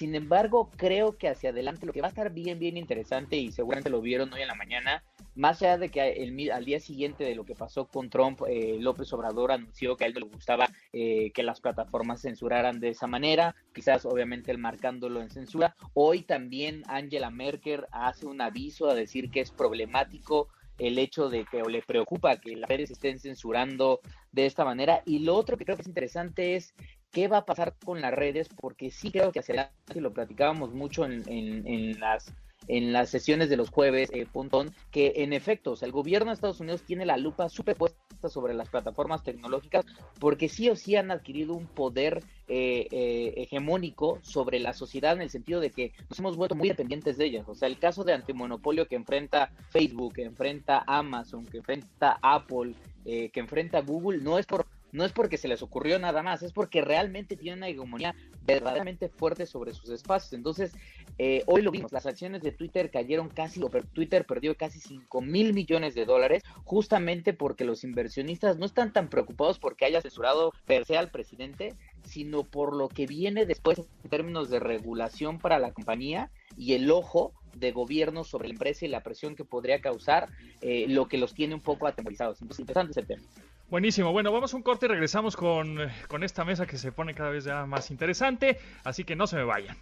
[0.00, 3.52] Sin embargo, creo que hacia adelante lo que va a estar bien, bien interesante y
[3.52, 7.22] seguramente lo vieron hoy en la mañana más allá de que el, al día siguiente
[7.22, 10.32] de lo que pasó con Trump, eh, López Obrador anunció que a él no le
[10.32, 15.76] gustaba eh, que las plataformas censuraran de esa manera, quizás obviamente él marcándolo en censura.
[15.92, 21.44] Hoy también Angela Merkel hace un aviso a decir que es problemático el hecho de
[21.44, 24.00] que o le preocupa que las redes estén censurando
[24.32, 25.02] de esta manera.
[25.04, 26.74] Y lo otro que creo que es interesante es
[27.10, 30.72] qué va a pasar con las redes, porque sí creo que hacia adelante, lo platicábamos
[30.72, 32.32] mucho en, las
[32.68, 34.26] en las sesiones de los jueves, eh,
[34.90, 39.24] que en efecto, el gobierno de Estados Unidos tiene la lupa superpuesta sobre las plataformas
[39.24, 39.86] tecnológicas
[40.18, 45.22] porque sí o sí han adquirido un poder eh, eh, hegemónico sobre la sociedad en
[45.22, 47.48] el sentido de que nos hemos vuelto muy dependientes de ellas.
[47.48, 52.74] O sea, el caso de antimonopolio que enfrenta Facebook, que enfrenta Amazon, que enfrenta Apple,
[53.04, 56.52] que enfrenta Google, no es por no es porque se les ocurrió nada más, es
[56.52, 60.32] porque realmente tienen una hegemonía verdaderamente fuerte sobre sus espacios.
[60.32, 60.72] Entonces,
[61.18, 65.20] eh, hoy lo vimos, las acciones de Twitter cayeron casi, o Twitter perdió casi 5
[65.20, 70.52] mil millones de dólares, justamente porque los inversionistas no están tan preocupados porque haya censurado
[70.66, 71.74] per se al presidente,
[72.04, 76.90] sino por lo que viene después en términos de regulación para la compañía y el
[76.90, 80.28] ojo de gobierno sobre la empresa y la presión que podría causar,
[80.60, 82.40] eh, lo que los tiene un poco atemorizados.
[82.40, 83.22] Entonces, interesante ese tema.
[83.70, 84.10] Buenísimo.
[84.10, 85.78] Bueno, vamos a un corte y regresamos con,
[86.08, 88.58] con esta mesa que se pone cada vez ya más interesante.
[88.82, 89.76] Así que no se me vayan.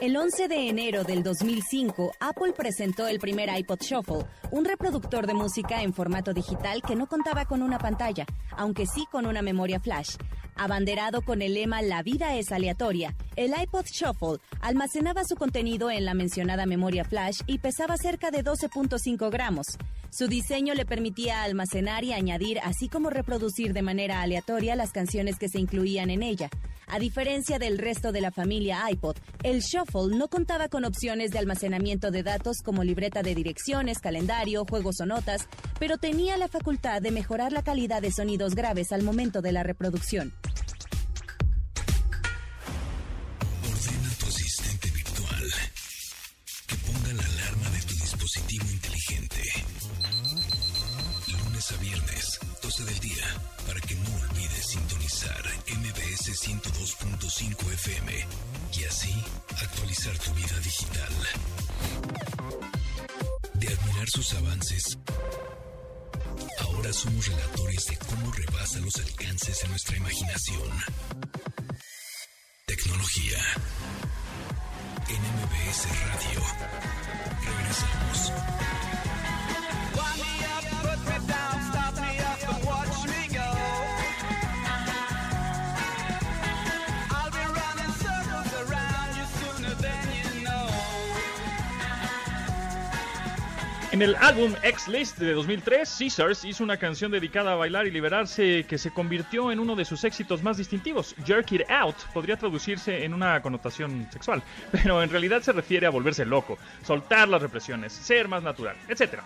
[0.00, 5.34] El 11 de enero del 2005, Apple presentó el primer iPod Shuffle, un reproductor de
[5.34, 9.78] música en formato digital que no contaba con una pantalla, aunque sí con una memoria
[9.78, 10.16] flash.
[10.62, 16.04] Abanderado con el lema La vida es aleatoria, el iPod Shuffle almacenaba su contenido en
[16.04, 19.78] la mencionada memoria flash y pesaba cerca de 12.5 gramos.
[20.10, 25.38] Su diseño le permitía almacenar y añadir, así como reproducir de manera aleatoria las canciones
[25.38, 26.50] que se incluían en ella.
[26.88, 31.38] A diferencia del resto de la familia iPod, el Shuffle no contaba con opciones de
[31.38, 35.46] almacenamiento de datos como libreta de direcciones, calendario, juegos o notas,
[35.78, 39.62] pero tenía la facultad de mejorar la calidad de sonidos graves al momento de la
[39.62, 40.32] reproducción.
[64.10, 64.98] Sus avances,
[66.58, 70.68] ahora somos relatores de cómo rebasa los alcances de nuestra imaginación.
[72.66, 73.38] Tecnología.
[75.08, 76.42] En MBS Radio.
[77.44, 78.79] Regresamos.
[94.00, 98.64] En el álbum X-List de 2003, Caesars hizo una canción dedicada a bailar y liberarse
[98.66, 101.14] que se convirtió en uno de sus éxitos más distintivos.
[101.26, 105.90] Jerk It Out podría traducirse en una connotación sexual, pero en realidad se refiere a
[105.90, 109.18] volverse loco, soltar las represiones, ser más natural, etc.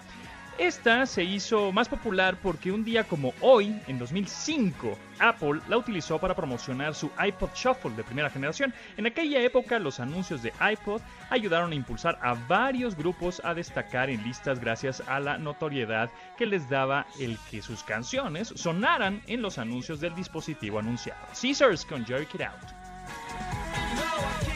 [0.59, 6.21] Esta se hizo más popular porque un día como hoy, en 2005, Apple la utilizó
[6.21, 8.73] para promocionar su iPod Shuffle de primera generación.
[8.97, 14.11] En aquella época los anuncios de iPod ayudaron a impulsar a varios grupos a destacar
[14.11, 19.43] en listas gracias a la notoriedad que les daba el que sus canciones sonaran en
[19.43, 21.27] los anuncios del dispositivo anunciado.
[21.41, 24.54] Caesars con Jerk It Out.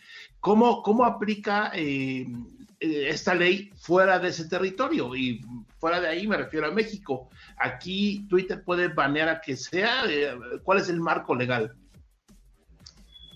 [0.41, 2.47] ¿Cómo, cómo aplica em,
[2.79, 5.17] eh, esta ley fuera de ese territorio?
[5.17, 5.41] Y
[5.79, 7.31] fuera de ahí me refiero a México.
[7.57, 10.05] Aquí Twitter puede banear a que sea.
[10.11, 11.75] Eh, ¿Cuál es el marco legal?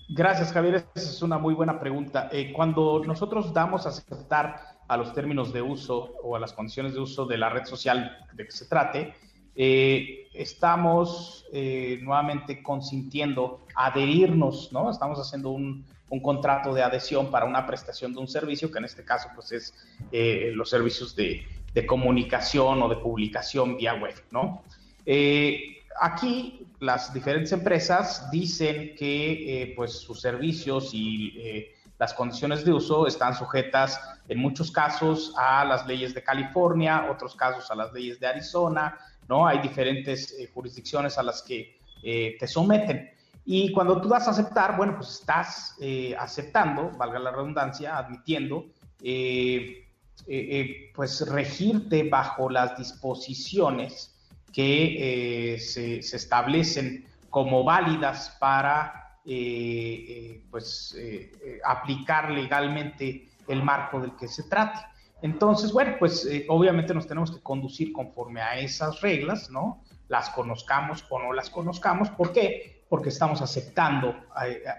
[0.09, 0.85] Gracias, Javier.
[0.95, 2.29] Es una muy buena pregunta.
[2.31, 6.93] Eh, cuando nosotros damos a aceptar a los términos de uso o a las condiciones
[6.93, 9.13] de uso de la red social de que se trate,
[9.53, 14.89] eh, estamos eh, nuevamente consintiendo adherirnos, ¿no?
[14.89, 15.85] Estamos haciendo un,
[16.21, 19.73] contrato de adhesión para una prestación de un servicio, que en este caso pues es
[20.55, 24.63] los servicios de, de, comunicación o de publicación vía web, ¿no?
[25.99, 32.73] aquí las diferentes empresas dicen que eh, pues sus servicios y eh, las condiciones de
[32.73, 37.91] uso están sujetas en muchos casos a las leyes de California, otros casos a las
[37.93, 39.47] leyes de Arizona, ¿no?
[39.47, 43.09] Hay diferentes eh, jurisdicciones a las que te someten.
[43.43, 45.75] Y cuando tú das a aceptar, bueno, pues estás
[46.17, 48.67] aceptando, valga la redundancia, admitiendo,
[50.93, 54.16] pues regirte bajo las disposiciones
[54.53, 60.97] que eh, se, establecen como válidas para eh, eh, pues,
[61.63, 64.79] aplicar legalmente el marco del que se trate.
[65.21, 69.83] Entonces, bueno, pues obviamente nos tenemos que conducir conforme a esas reglas, ¿no?
[70.07, 72.09] Las conozcamos o no las conozcamos.
[72.11, 72.85] ¿Por qué?
[72.87, 74.15] Porque estamos aceptando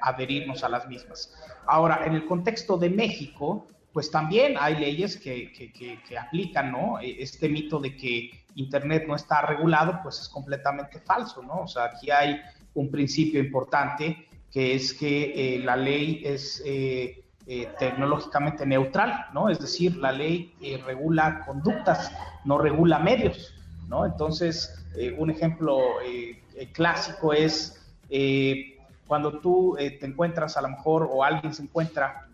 [0.01, 1.35] adherirnos a las mismas.
[1.67, 7.01] Ahora, en el contexto de México, pues también hay leyes que, que, que, aplican, ¿no?
[7.01, 11.61] E, este mito de que Internet no está regulado, pues es completamente falso, ¿no?
[11.61, 12.41] O sea, aquí hay
[12.75, 19.49] un principio importante que es que eh, la ley es eh, eh, tecnológicamente neutral, ¿no?
[19.49, 22.13] Es decir, la ley regula conductas,
[22.45, 23.55] no regula medios,
[23.89, 24.05] ¿no?
[24.05, 24.75] Entonces,
[25.17, 25.79] un ejemplo
[26.73, 27.81] clásico es
[29.07, 32.27] cuando tú te encuentras a lo mejor o alguien se encuentra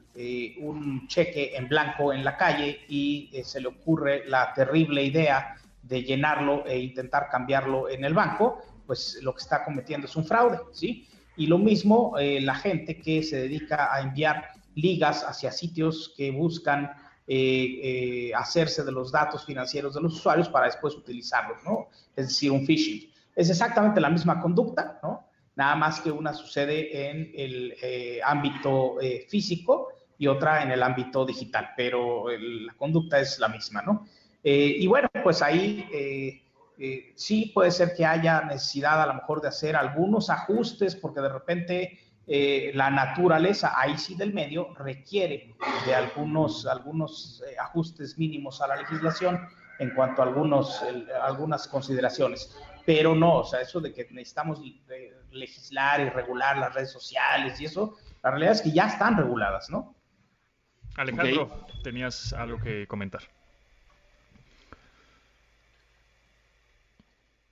[0.61, 6.03] un cheque en blanco en la calle y se le ocurre la terrible idea de
[6.03, 10.59] llenarlo e intentar cambiarlo en el banco, pues lo que está cometiendo es un fraude,
[10.73, 11.09] ¿sí?
[11.37, 16.31] Y lo mismo eh, la gente que se dedica a enviar ligas hacia sitios que
[16.31, 16.90] buscan
[17.27, 21.88] eh, eh, hacerse de los datos financieros de los usuarios para después utilizarlos, ¿no?
[22.16, 23.11] Es decir, un phishing.
[23.35, 25.29] Es exactamente la misma conducta, ¿no?
[25.57, 27.75] Nada más que una sucede en el
[28.25, 28.97] ámbito
[29.29, 34.05] físico y otra en el ámbito digital, pero la conducta es la misma, ¿no?
[34.45, 36.43] Eh, y bueno, pues ahí eh,
[36.79, 41.21] eh, sí puede ser que haya necesidad a lo mejor de hacer algunos ajustes porque
[41.21, 45.55] de repente la naturaleza ahí sí del medio requiere
[45.85, 49.47] de algunos, algunos ajustes mínimos a la legislación
[49.79, 50.83] en cuanto a algunos,
[51.21, 52.59] algunas consideraciones.
[52.87, 54.59] Pero no, o sea, eso de que necesitamos
[55.33, 59.69] legislar y regular las redes sociales y eso, la realidad es que ya están reguladas,
[59.69, 59.95] ¿no?
[60.97, 63.21] Alejandro, tenías algo que comentar.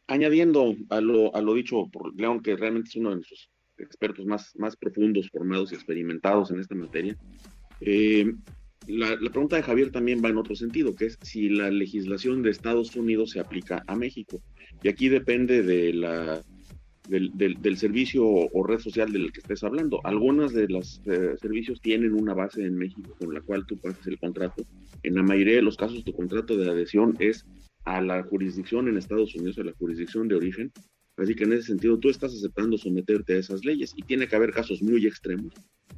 [0.07, 4.27] Añadiendo a lo, a lo dicho por León, que realmente es uno de nuestros expertos
[4.27, 7.17] más, profundos, formados y experimentados en esta materia,
[7.81, 8.33] eh,
[8.87, 12.51] la, pregunta de Javier también va en otro sentido, que es si la legislación de
[12.51, 14.43] Estados Unidos se aplica a México.
[14.83, 16.43] Y aquí depende de la,
[17.09, 20.01] del, del, servicio o red social del que estés hablando.
[20.05, 24.07] Algunas de los eh, servicios tienen una base en México con la cual tú pasas
[24.07, 24.65] el contrato.
[25.03, 27.47] En la mayoría de los casos tu contrato de adhesión es
[27.85, 30.73] a la jurisdicción en Estados Unidos, a la jurisdicción de origen.
[31.17, 34.37] Así que en ese sentido tú estás aceptando someterte a esas leyes y tiene que
[34.37, 35.53] haber casos muy extremos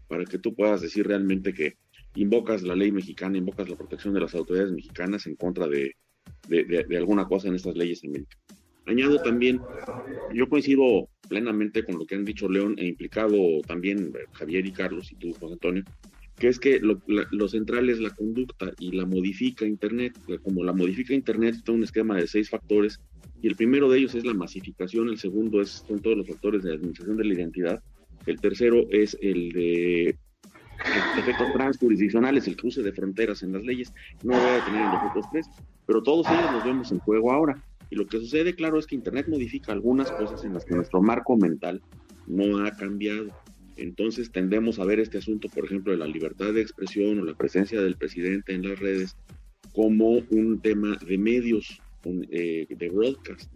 [0.08, 1.76] para que tú puedas decir realmente que
[2.16, 5.94] invocas la ley mexicana, invocas la protección de las autoridades mexicanas en contra de,
[6.48, 8.32] de, alguna cosa en estas leyes en México.
[8.86, 9.60] Añado también,
[10.34, 15.10] yo coincido plenamente con lo que han dicho León e implicado también Javier y Carlos
[15.10, 15.84] y tú, José Antonio,
[16.36, 20.18] que es que lo, central es la conducta y la modifica Internet.
[20.42, 23.00] Como la modifica Internet, está un esquema de seis factores
[23.44, 26.62] y el primero de ellos es la masificación, el segundo es, son todos los factores
[26.62, 27.82] de administración de la identidad,
[28.24, 30.16] el tercero es el de
[31.18, 35.10] efectos transjurisdiccionales, el cruce de fronteras en las leyes, no voy a tener en los
[35.10, 35.46] otros tres,
[35.86, 37.62] pero todos ellos los vemos en juego ahora.
[37.90, 41.02] Y lo que sucede, claro, es que Internet modifica algunas cosas en las que nuestro
[41.02, 41.82] marco mental
[42.26, 43.26] no ha cambiado.
[43.76, 47.34] Entonces tendemos a ver este asunto, por ejemplo, de la libertad de expresión o la
[47.34, 49.16] presencia del presidente en las redes
[49.72, 51.80] como un tema de medios,
[52.30, 53.50] eh, de broadcast,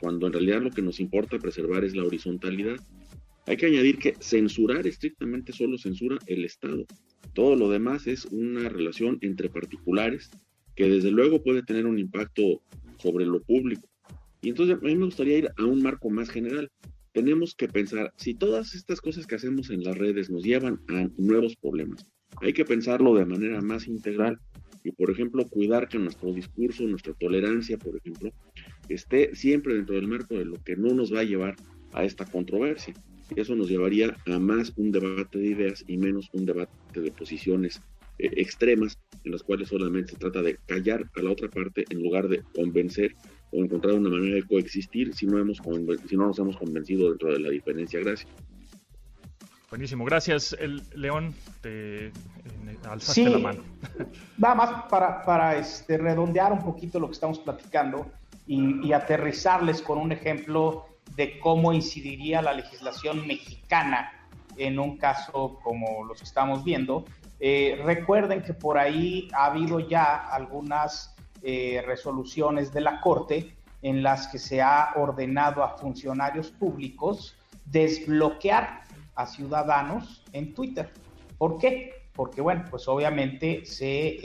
[0.00, 2.76] cuando en realidad lo que nos importa preservar es la horizontalidad.
[3.46, 6.86] Hay que añadir que censurar estrictamente solo censura el Estado.
[7.34, 10.30] Todo lo demás es una relación entre particulares
[10.76, 12.62] que desde luego puede tener un impacto
[12.98, 13.88] sobre lo público.
[14.42, 16.70] Y entonces a mí me gustaría ir a un marco más general.
[17.14, 21.08] Tenemos que pensar, si todas estas cosas que hacemos en las redes nos llevan a
[21.16, 22.04] nuevos problemas,
[22.42, 24.40] hay que pensarlo de manera más integral
[24.82, 28.32] y, por ejemplo, cuidar que nuestro discurso, nuestra tolerancia, por ejemplo,
[28.88, 31.54] esté siempre dentro del marco de lo que no nos va a llevar
[31.92, 32.94] a esta controversia.
[33.36, 37.80] Eso nos llevaría a más un debate de ideas y menos un debate de posiciones
[38.18, 42.02] eh, extremas en las cuales solamente se trata de callar a la otra parte en
[42.02, 43.14] lugar de convencer
[43.54, 45.58] o encontrar una manera de coexistir si no, hemos
[46.08, 48.00] si no nos hemos convencido dentro de la diferencia.
[48.00, 48.30] Gracias.
[49.70, 50.54] Buenísimo, gracias.
[50.58, 52.12] El León, te
[52.88, 53.62] alzaste la mano.
[54.38, 58.06] Nada más para, para este, redondear un poquito lo que estamos platicando
[58.46, 60.86] y, y aterrizarles con un ejemplo
[61.16, 64.12] de cómo incidiría la legislación mexicana
[64.56, 67.04] en un caso como los que estamos viendo.
[67.40, 71.13] Eh, recuerden que por ahí ha habido ya algunas
[71.44, 77.36] eh, resoluciones de la Corte en las que se ha ordenado a funcionarios públicos
[77.66, 78.82] desbloquear
[79.14, 80.90] a ciudadanos en Twitter.
[81.38, 82.08] ¿Por qué?
[82.14, 84.18] Porque, bueno, pues obviamente se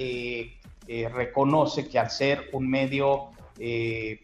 [0.88, 3.30] eh, reconoce que al ser un medio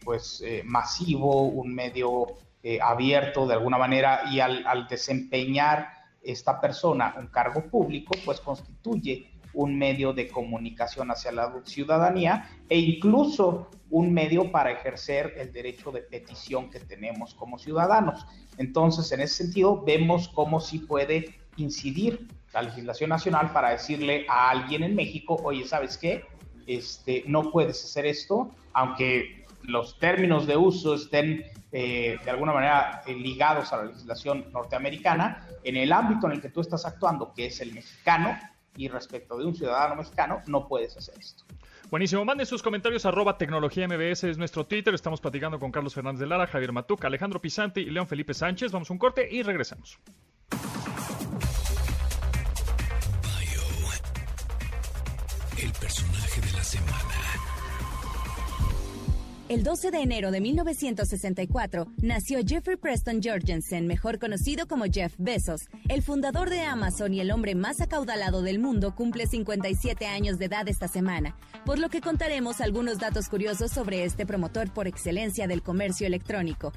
[0.02, 2.38] pues masivo, un medio
[2.68, 5.88] eh, abierto de alguna manera y al, desempeñar
[6.20, 12.78] esta persona un cargo público, pues constituye un medio de comunicación hacia la ciudadanía e
[12.78, 18.26] incluso un medio para ejercer el derecho de petición que tenemos como ciudadanos.
[18.58, 24.50] Entonces, en ese sentido, vemos cómo sí puede incidir la legislación nacional para decirle a
[24.50, 26.24] alguien en México, oye, ¿sabes qué?
[26.66, 33.02] Este, no puedes hacer esto, aunque los términos de uso estén eh, de alguna manera
[33.06, 37.32] eh, ligados a la legislación norteamericana, en el ámbito en el que tú estás actuando,
[37.32, 38.36] que es el mexicano,
[38.76, 41.44] y respecto de un ciudadano mexicano, no puedes hacer esto.
[41.90, 44.92] Buenísimo, manden sus comentarios arroba tecnología MBS es nuestro Twitter.
[44.92, 48.72] Estamos platicando con Carlos Fernández de Lara, Javier Matuca, Alejandro Pisanti y León Felipe Sánchez.
[48.72, 49.98] Vamos a un corte y regresamos.
[55.58, 57.55] El personaje de la semana.
[59.48, 65.68] El 12 de enero de 1964 nació Jeffrey Preston Jorgensen, mejor conocido como Jeff Bezos.
[65.88, 70.46] El fundador de Amazon y el hombre más acaudalado del mundo cumple 57 años de
[70.46, 75.46] edad esta semana, por lo que contaremos algunos datos curiosos sobre este promotor por excelencia
[75.46, 76.72] del comercio electrónico.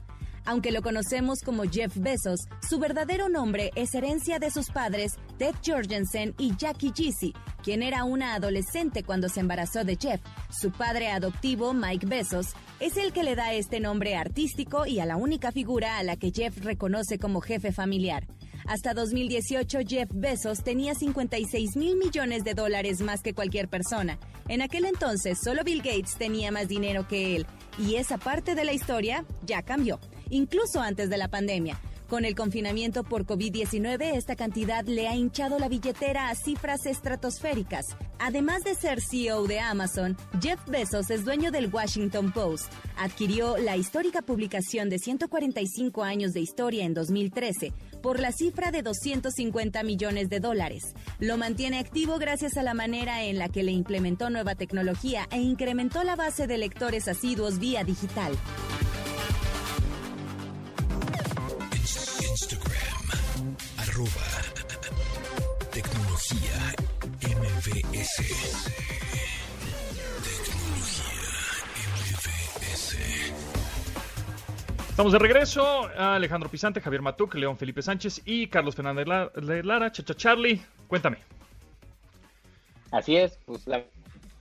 [0.45, 5.55] Aunque lo conocemos como Jeff Bezos, su verdadero nombre es herencia de sus padres Ted
[5.65, 7.33] Jorgensen y Jackie Jeezy,
[7.63, 10.21] quien era una adolescente cuando se embarazó de Jeff.
[10.49, 12.47] Su padre adoptivo, Mike Bezos,
[12.79, 16.15] es el que le da este nombre artístico y a la única figura a la
[16.15, 18.27] que Jeff reconoce como jefe familiar.
[18.69, 24.19] Hasta 2018, Jeff Bezos tenía 56 mil millones de dólares más que cualquier persona.
[24.47, 27.47] En aquel entonces, solo Bill Gates tenía más dinero que él.
[27.79, 29.99] Y esa parte de la historia ya cambió
[30.29, 31.79] incluso antes de la pandemia.
[32.09, 37.85] Con el confinamiento por COVID-19, esta cantidad le ha hinchado la billetera a cifras estratosféricas.
[38.17, 42.73] Además de ser CEO de Amazon, Jeff Bezos es dueño del Washington Post.
[42.97, 48.81] Adquirió la histórica publicación de 145 años de historia en 2013, por la cifra de
[48.81, 50.95] 250 millones de dólares.
[51.19, 55.37] Lo mantiene activo gracias a la manera en la que le implementó nueva tecnología e
[55.37, 58.31] incrementó la base de lectores asiduos vía digital.
[63.99, 64.11] Arroba,
[65.71, 66.75] tecnología
[67.21, 68.21] MVS.
[74.89, 75.89] Estamos de regreso.
[75.97, 79.91] Alejandro Pisante, Javier Matuc, León Felipe Sánchez y Carlos Fernández Lara.
[79.91, 81.17] Chacha Charlie, cuéntame.
[82.91, 83.83] Así es, pues la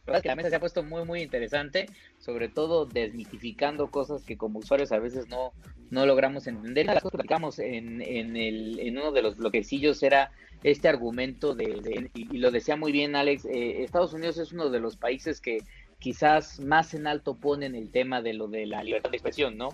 [0.09, 1.87] verdad que la mesa se ha puesto muy, muy interesante,
[2.19, 5.53] sobre todo desmitificando cosas que como usuarios a veces no,
[5.91, 6.85] no logramos entender.
[6.85, 10.31] Una de las cosas que platicamos en, en, el, en uno de los bloquecillos era
[10.63, 14.81] este argumento de, y, lo decía muy bien Alex, eh, Estados Unidos es uno de
[14.81, 15.59] los países que
[15.99, 19.71] quizás más en alto ponen el tema de lo de la libertad de expresión, ¿no?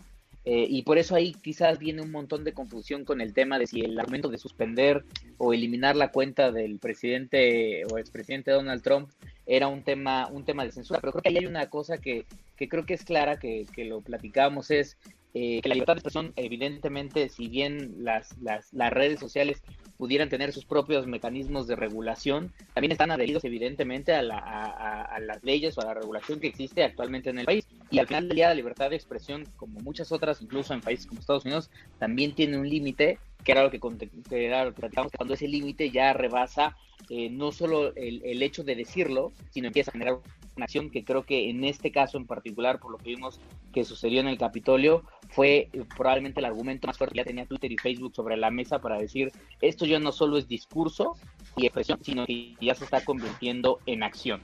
[0.47, 3.66] Eh, y por eso ahí quizás viene un montón de confusión con el tema de
[3.66, 5.05] si el argumento de suspender
[5.39, 9.09] o eliminar la cuenta del presidente o expresidente Donald Trump
[9.47, 11.01] era un tema, un tema de censura.
[11.01, 12.26] Pero creo que ahí hay una cosa que,
[12.57, 14.97] que creo que es clara, que, que lo platicábamos, es
[15.36, 19.64] eh, que la libertad de expresión, evidentemente, si bien las, las, las, redes sociales
[19.97, 25.76] pudieran tener sus propios mecanismos de regulación, también están adheridos, evidentemente, a, la, las leyes
[25.76, 27.66] o a la regulación que existe actualmente en el país.
[27.90, 31.45] Y al final la libertad de expresión, como muchas otras, incluso en países como Estados
[31.45, 31.68] Unidos,
[31.99, 36.76] también tiene un límite, que era lo que, que, que cuando ese límite ya rebasa
[37.11, 40.18] eh, no solo el, el hecho de decirlo, sino empieza a generar
[40.57, 43.40] una acción que creo que en este caso en particular, por lo que vimos
[43.72, 47.47] que sucedió en el Capitolio, fue eh, probablemente el argumento más fuerte que ya tenía
[47.47, 51.16] Twitter y Facebook sobre la mesa para decir, esto ya no solo es discurso
[51.57, 54.40] y expresión, sino que ya se está convirtiendo en acción,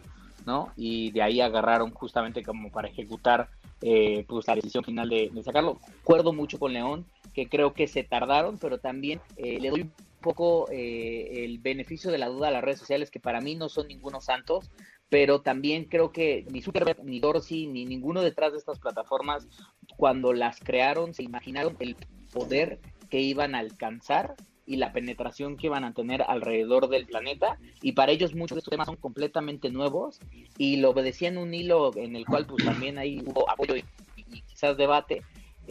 [0.46, 0.72] ¿no?
[0.76, 3.48] Y de ahí agarraron justamente como para ejecutar
[3.82, 5.78] eh, pues la decisión final de, sacarlo.
[6.02, 9.92] Acuerdo mucho con León, que creo que se tardaron, pero también eh, le doy un
[10.20, 13.68] poco eh, el beneficio de la duda a las redes sociales, que para mí no
[13.68, 14.70] son ningunos santos,
[15.08, 19.48] pero también creo que ni Zuckerberg, ni Dorsey, ni ninguno detrás de estas plataformas,
[19.96, 21.96] cuando las crearon, se imaginaron el
[22.32, 27.58] poder que iban a alcanzar y la penetración que iban a tener alrededor del planeta.
[27.82, 30.20] Y para ellos muchos de estos temas son completamente nuevos
[30.56, 33.84] y lo obedecían un hilo en el cual pues también ahí hubo apoyo y,
[34.16, 35.22] y quizás debate.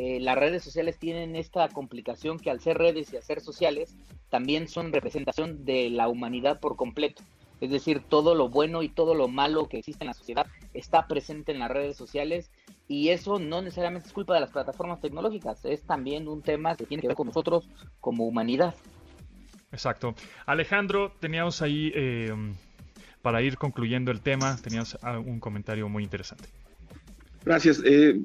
[0.01, 3.97] Eh, las redes sociales tienen esta complicación que al ser redes y al ser sociales
[4.29, 7.21] también son representación de la humanidad por completo.
[7.59, 11.05] Es decir, todo lo bueno y todo lo malo que existe en la sociedad está
[11.07, 12.49] presente en las redes sociales
[12.87, 16.85] y eso no necesariamente es culpa de las plataformas tecnológicas, es también un tema que
[16.85, 17.67] tiene que ver con nosotros
[17.99, 18.75] como humanidad.
[19.73, 20.15] Exacto.
[20.45, 22.33] Alejandro, teníamos ahí, eh,
[23.21, 26.47] para ir concluyendo el tema, teníamos un comentario muy interesante.
[27.43, 27.81] Gracias.
[27.85, 28.23] Eh,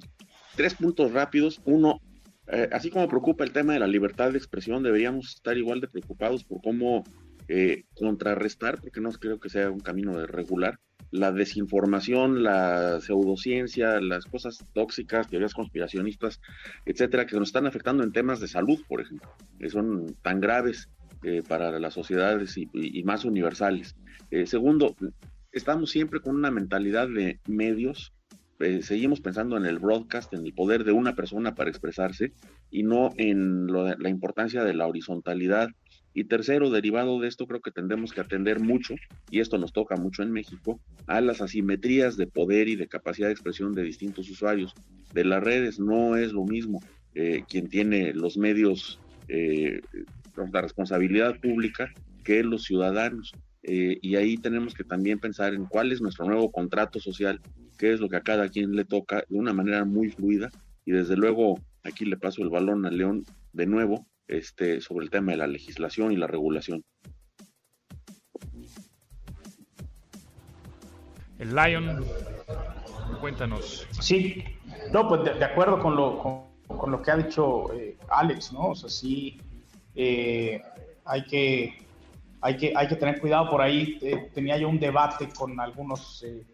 [0.57, 1.61] tres puntos rápidos.
[1.65, 2.01] Uno,
[2.49, 5.89] eh, así como preocupa el tema de la libertad de expresión, deberíamos estar igual de
[5.89, 7.05] preocupados por cómo
[7.49, 10.79] eh, contrarrestar, porque no creo que sea un camino de regular,
[11.11, 16.41] la desinformación, la pseudociencia, las cosas tóxicas, teorías conspiracionistas,
[16.87, 20.89] etcétera, que nos están afectando en temas de salud, por ejemplo, que son tan graves
[21.23, 23.95] eh, para las sociedades y, más universales.
[24.47, 24.97] Segundo,
[25.53, 28.14] estamos siempre con una mentalidad de medios
[28.61, 32.33] eh, seguimos pensando en el broadcast, en el poder de una persona para expresarse
[32.71, 35.69] y no en lo la importancia de la horizontalidad
[36.17, 38.95] y tercero, derivado de esto, creo que tendremos que atender mucho,
[39.31, 43.27] y esto nos toca mucho en México, a las asimetrías de poder y de capacidad
[43.27, 44.75] de expresión de distintos usuarios.
[45.13, 46.81] De las redes no es lo mismo
[47.17, 49.81] eh, quien tiene los medios, eh,
[50.53, 51.93] la responsabilidad pública,
[52.23, 53.33] que los ciudadanos.
[53.65, 57.41] Eh, y ahí tenemos que también pensar en cuál es nuestro nuevo contrato social,
[57.77, 60.51] qué es lo que a cada quien le toca de una manera muy fluida.
[60.85, 65.11] Y desde luego, aquí le paso el balón a León de nuevo este, sobre el
[65.11, 66.83] tema de la legislación y la regulación.
[71.39, 72.05] El Lion,
[73.21, 73.87] cuéntanos.
[74.01, 74.45] Sí,
[74.93, 76.45] no, pues de, de acuerdo con lo, con,
[76.79, 78.69] con, lo que ha dicho eh, Alex, ¿no?
[78.69, 79.39] O sea, sí,
[79.95, 80.63] eh,
[81.05, 81.79] hay, que,
[82.41, 83.99] hay, que, hay que tener cuidado por ahí.
[84.03, 86.45] Eh, tenía yo un debate con algunos eh,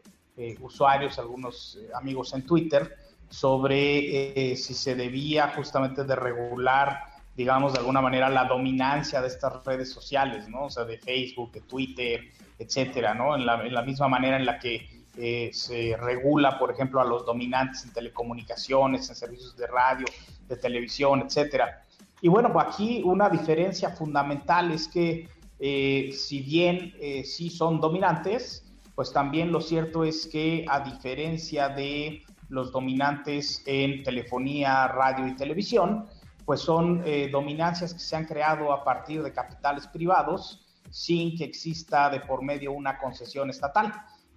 [0.40, 2.96] eh, usuarios, algunos amigos en Twitter,
[3.28, 9.64] sobre si se debía justamente de regular digamos, de alguna manera la dominancia de estas
[9.64, 10.64] redes sociales, ¿no?
[10.64, 12.20] O sea, de Facebook, de Twitter,
[12.58, 13.34] etcétera, ¿no?
[13.34, 17.84] En la, misma manera en la que eh, se regula, por ejemplo, a los dominantes
[17.84, 20.04] en telecomunicaciones, en servicios de radio,
[20.48, 21.82] de televisión, etcétera.
[22.20, 25.26] Y bueno, pues aquí una diferencia fundamental es que
[25.58, 28.69] eh, si bien eh, sí son dominantes,
[29.00, 35.34] pues también lo cierto es que a diferencia de los dominantes en telefonía, radio y
[35.36, 36.04] televisión,
[36.44, 41.44] pues son eh, dominancias que se han creado a partir de capitales privados sin que
[41.44, 43.90] exista de por medio una concesión estatal,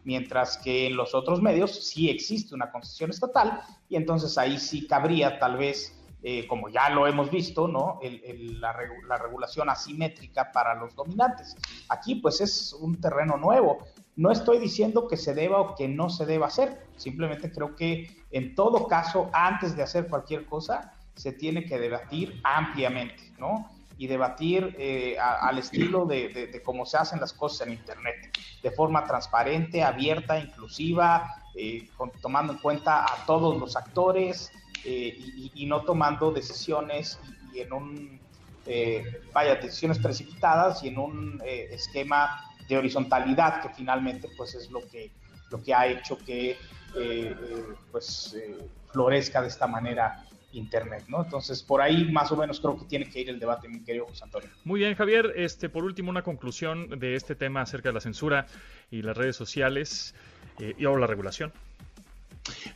[0.06, 3.60] mientras que en los otros medios sí existe una concesión estatal
[3.90, 8.00] y entonces ahí sí cabría tal vez, eh, como ya lo hemos visto, ¿no?
[8.62, 8.74] la,
[9.10, 11.54] la, regulación asimétrica para los dominantes.
[11.90, 13.80] Aquí pues es un terreno nuevo.
[14.16, 18.24] No estoy diciendo que se deba o que no se deba hacer, simplemente creo que
[18.32, 23.70] en todo caso, antes de hacer cualquier cosa, se tiene que debatir ampliamente, ¿no?
[23.98, 29.06] Y debatir eh, al estilo de, cómo se hacen las cosas en Internet, de forma
[29.06, 31.88] transparente, abierta, inclusiva, eh,
[32.22, 34.52] tomando en cuenta a todos los actores
[34.84, 35.16] eh,
[35.54, 37.20] y, no tomando decisiones
[37.54, 38.20] y, en un,
[39.32, 45.12] vaya, decisiones precipitadas y en un esquema de horizontalidad que finalmente pues es lo que,
[45.50, 46.58] lo que ha hecho que
[47.92, 48.38] pues
[48.92, 51.24] florezca de esta manera Internet, ¿no?
[51.24, 54.06] Entonces, por ahí más o menos creo que tiene que ir el debate, mi querido
[54.06, 54.50] José Antonio.
[54.64, 55.34] Muy bien, Javier.
[55.36, 58.46] Este, por último, una conclusión de este tema acerca de la censura
[58.92, 60.14] y las redes sociales
[60.60, 61.52] eh, y ahora la regulación.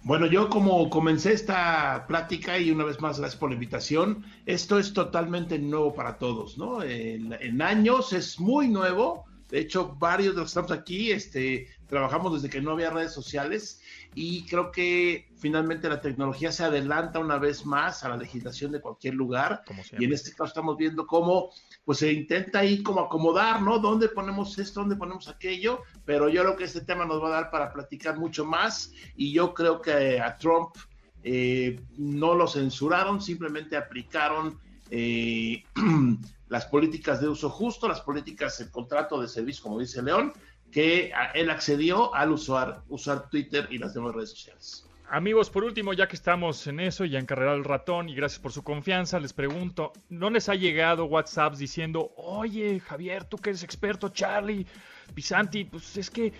[0.03, 4.79] Bueno, yo como comencé esta plática y una vez más gracias por la invitación, esto
[4.79, 6.81] es totalmente nuevo para todos, ¿no?
[6.81, 12.33] En, años es muy nuevo, de hecho varios de los que estamos aquí este, trabajamos
[12.33, 13.81] desde que no había redes sociales
[14.13, 18.81] y creo que finalmente la tecnología se adelanta una vez más a la legislación de
[18.81, 19.63] cualquier lugar
[19.97, 21.51] y en este caso estamos viendo cómo
[21.85, 23.79] pues se intenta ahí como acomodar, ¿no?
[23.79, 24.81] ¿Dónde ponemos esto?
[24.81, 25.83] ¿Dónde ponemos aquello?
[26.03, 29.31] Pero yo creo que este tema nos va a dar para platicar mucho más y
[29.31, 30.75] yo creo que a Trump
[31.23, 35.63] eh, no lo censuraron, simplemente aplicaron eh,
[36.49, 40.33] las políticas de uso justo, las políticas de contrato de servicio, como dice León,
[40.71, 44.87] que él accedió al usar, usar Twitter y las demás redes sociales.
[45.09, 48.41] Amigos, por último, ya que estamos en eso y a encarregar el ratón y gracias
[48.41, 53.51] por su confianza, les pregunto, ¿no les ha llegado WhatsApps diciendo, oye, Javier, tú que
[53.51, 54.67] eres experto, Charlie,
[55.13, 56.33] Pisanti, pues es que,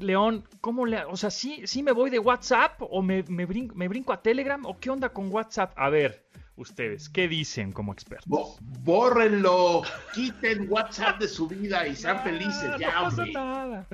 [0.00, 3.86] León, ¿cómo le, o sea, sí, sí me voy de WhatsApp o me, me, me
[3.86, 5.72] brinco a Telegram o qué onda con WhatsApp?
[5.76, 6.24] A ver,
[6.60, 7.08] ustedes?
[7.08, 8.58] ¿Qué dicen como expertos?
[8.82, 9.82] bórrenlo,
[10.14, 13.86] quiten WhatsApp de su vida y sean felices, ya, no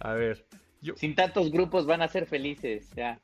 [0.00, 0.44] A ver.
[0.96, 3.20] Sin tantos grupos van a ser felices, ya.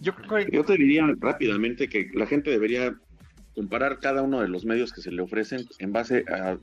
[0.00, 0.12] Yo,
[0.50, 2.94] yo te diría rápidamente que la gente debería
[3.54, 6.58] comparar cada uno de los medios que se le ofrecen en base a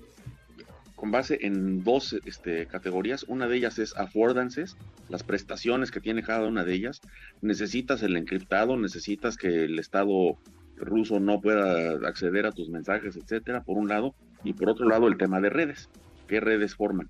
[1.02, 3.26] con base en dos este, categorías.
[3.28, 4.78] Una de ellas es affordances,
[5.10, 7.02] las prestaciones que tiene cada una de ellas.
[7.42, 10.38] Necesitas el encriptado, necesitas que el Estado
[10.76, 14.14] ruso no pueda acceder a tus mensajes, etcétera, por un lado.
[14.44, 15.90] Y por otro lado, el tema de redes.
[16.28, 17.10] ¿Qué redes forman?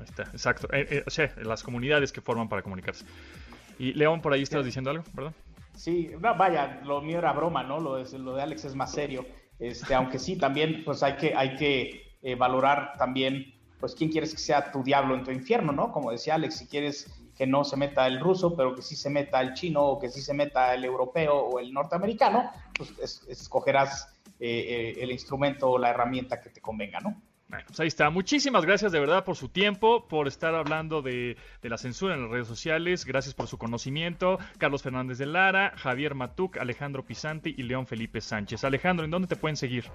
[0.00, 0.66] Ahí está, exacto.
[0.72, 3.04] Eh, eh, o sea, las comunidades que forman para comunicarse.
[3.78, 5.32] Y León, por ahí estabas diciendo algo, ¿verdad?
[5.76, 7.78] Sí, vaya, lo mío era broma, ¿no?
[7.78, 9.24] Lo de, lo de Alex es más serio.
[9.60, 14.32] Este, aunque sí, también, pues hay que, hay que eh, valorar también, pues, quién quieres
[14.32, 15.92] que sea tu diablo en tu infierno, ¿no?
[15.92, 19.10] Como decía Alex, si quieres que no se meta el ruso, pero que sí se
[19.10, 24.12] meta el chino o que sí se meta el europeo o el norteamericano, pues escogerás
[24.40, 27.22] eh, eh, el instrumento o la herramienta que te convenga, ¿no?
[27.48, 28.10] Bueno, pues ahí está.
[28.10, 32.22] Muchísimas gracias de verdad por su tiempo, por estar hablando de, de, la censura en
[32.22, 33.06] las redes sociales.
[33.06, 34.38] Gracias por su conocimiento.
[34.58, 38.64] Carlos Fernández de Lara, Javier Matuc, Alejandro Pisanti y León Felipe Sánchez.
[38.64, 39.86] Alejandro, ¿en dónde te pueden seguir?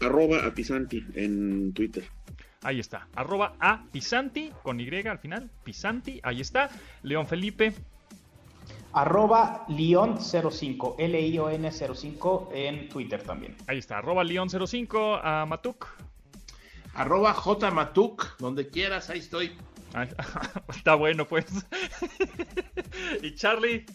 [0.00, 2.04] Arroba apisanti en Twitter.
[2.62, 6.68] Ahí está, arroba a Pisanti con Y al final, Pisanti, ahí está.
[7.02, 7.72] León Felipe.
[8.92, 13.56] Arroba León05, L-I-O-N 05 en Twitter también.
[13.66, 15.86] Ahí está, arroba León05, a Matuk.
[16.92, 19.52] Arroba J Matuk, donde quieras, ahí estoy.
[20.68, 21.46] está bueno, pues.
[23.22, 23.86] ¿Y Charlie?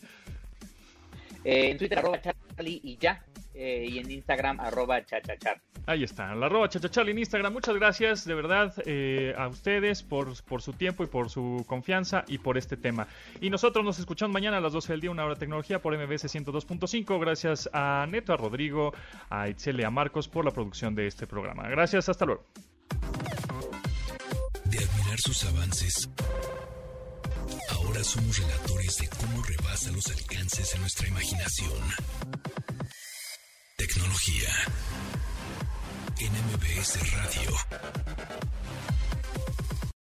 [1.43, 3.23] Eh, en Twitter, arroba Charlie y ya.
[3.57, 5.61] Eh, y en Instagram, arroba chachachar.
[5.85, 7.53] Ahí está, la arroba chachachar en Instagram.
[7.53, 12.25] Muchas gracias de verdad eh, a ustedes por, por, su tiempo y por su confianza
[12.27, 13.07] y por este tema.
[13.39, 15.97] Y nosotros nos escuchamos mañana a las 12 del día, una hora de tecnología por
[15.97, 17.19] MBS 102.5.
[17.19, 18.93] Gracias a Neto, a Rodrigo,
[19.29, 21.69] a Itzel y a Marcos por la producción de este programa.
[21.69, 22.43] Gracias, hasta luego.
[24.65, 26.09] De admirar sus avances,
[27.69, 31.71] ahora somos relatores de cómo rebasa los alcances de nuestra imaginación.
[33.87, 34.49] Tecnología
[36.17, 37.51] en MBS Radio.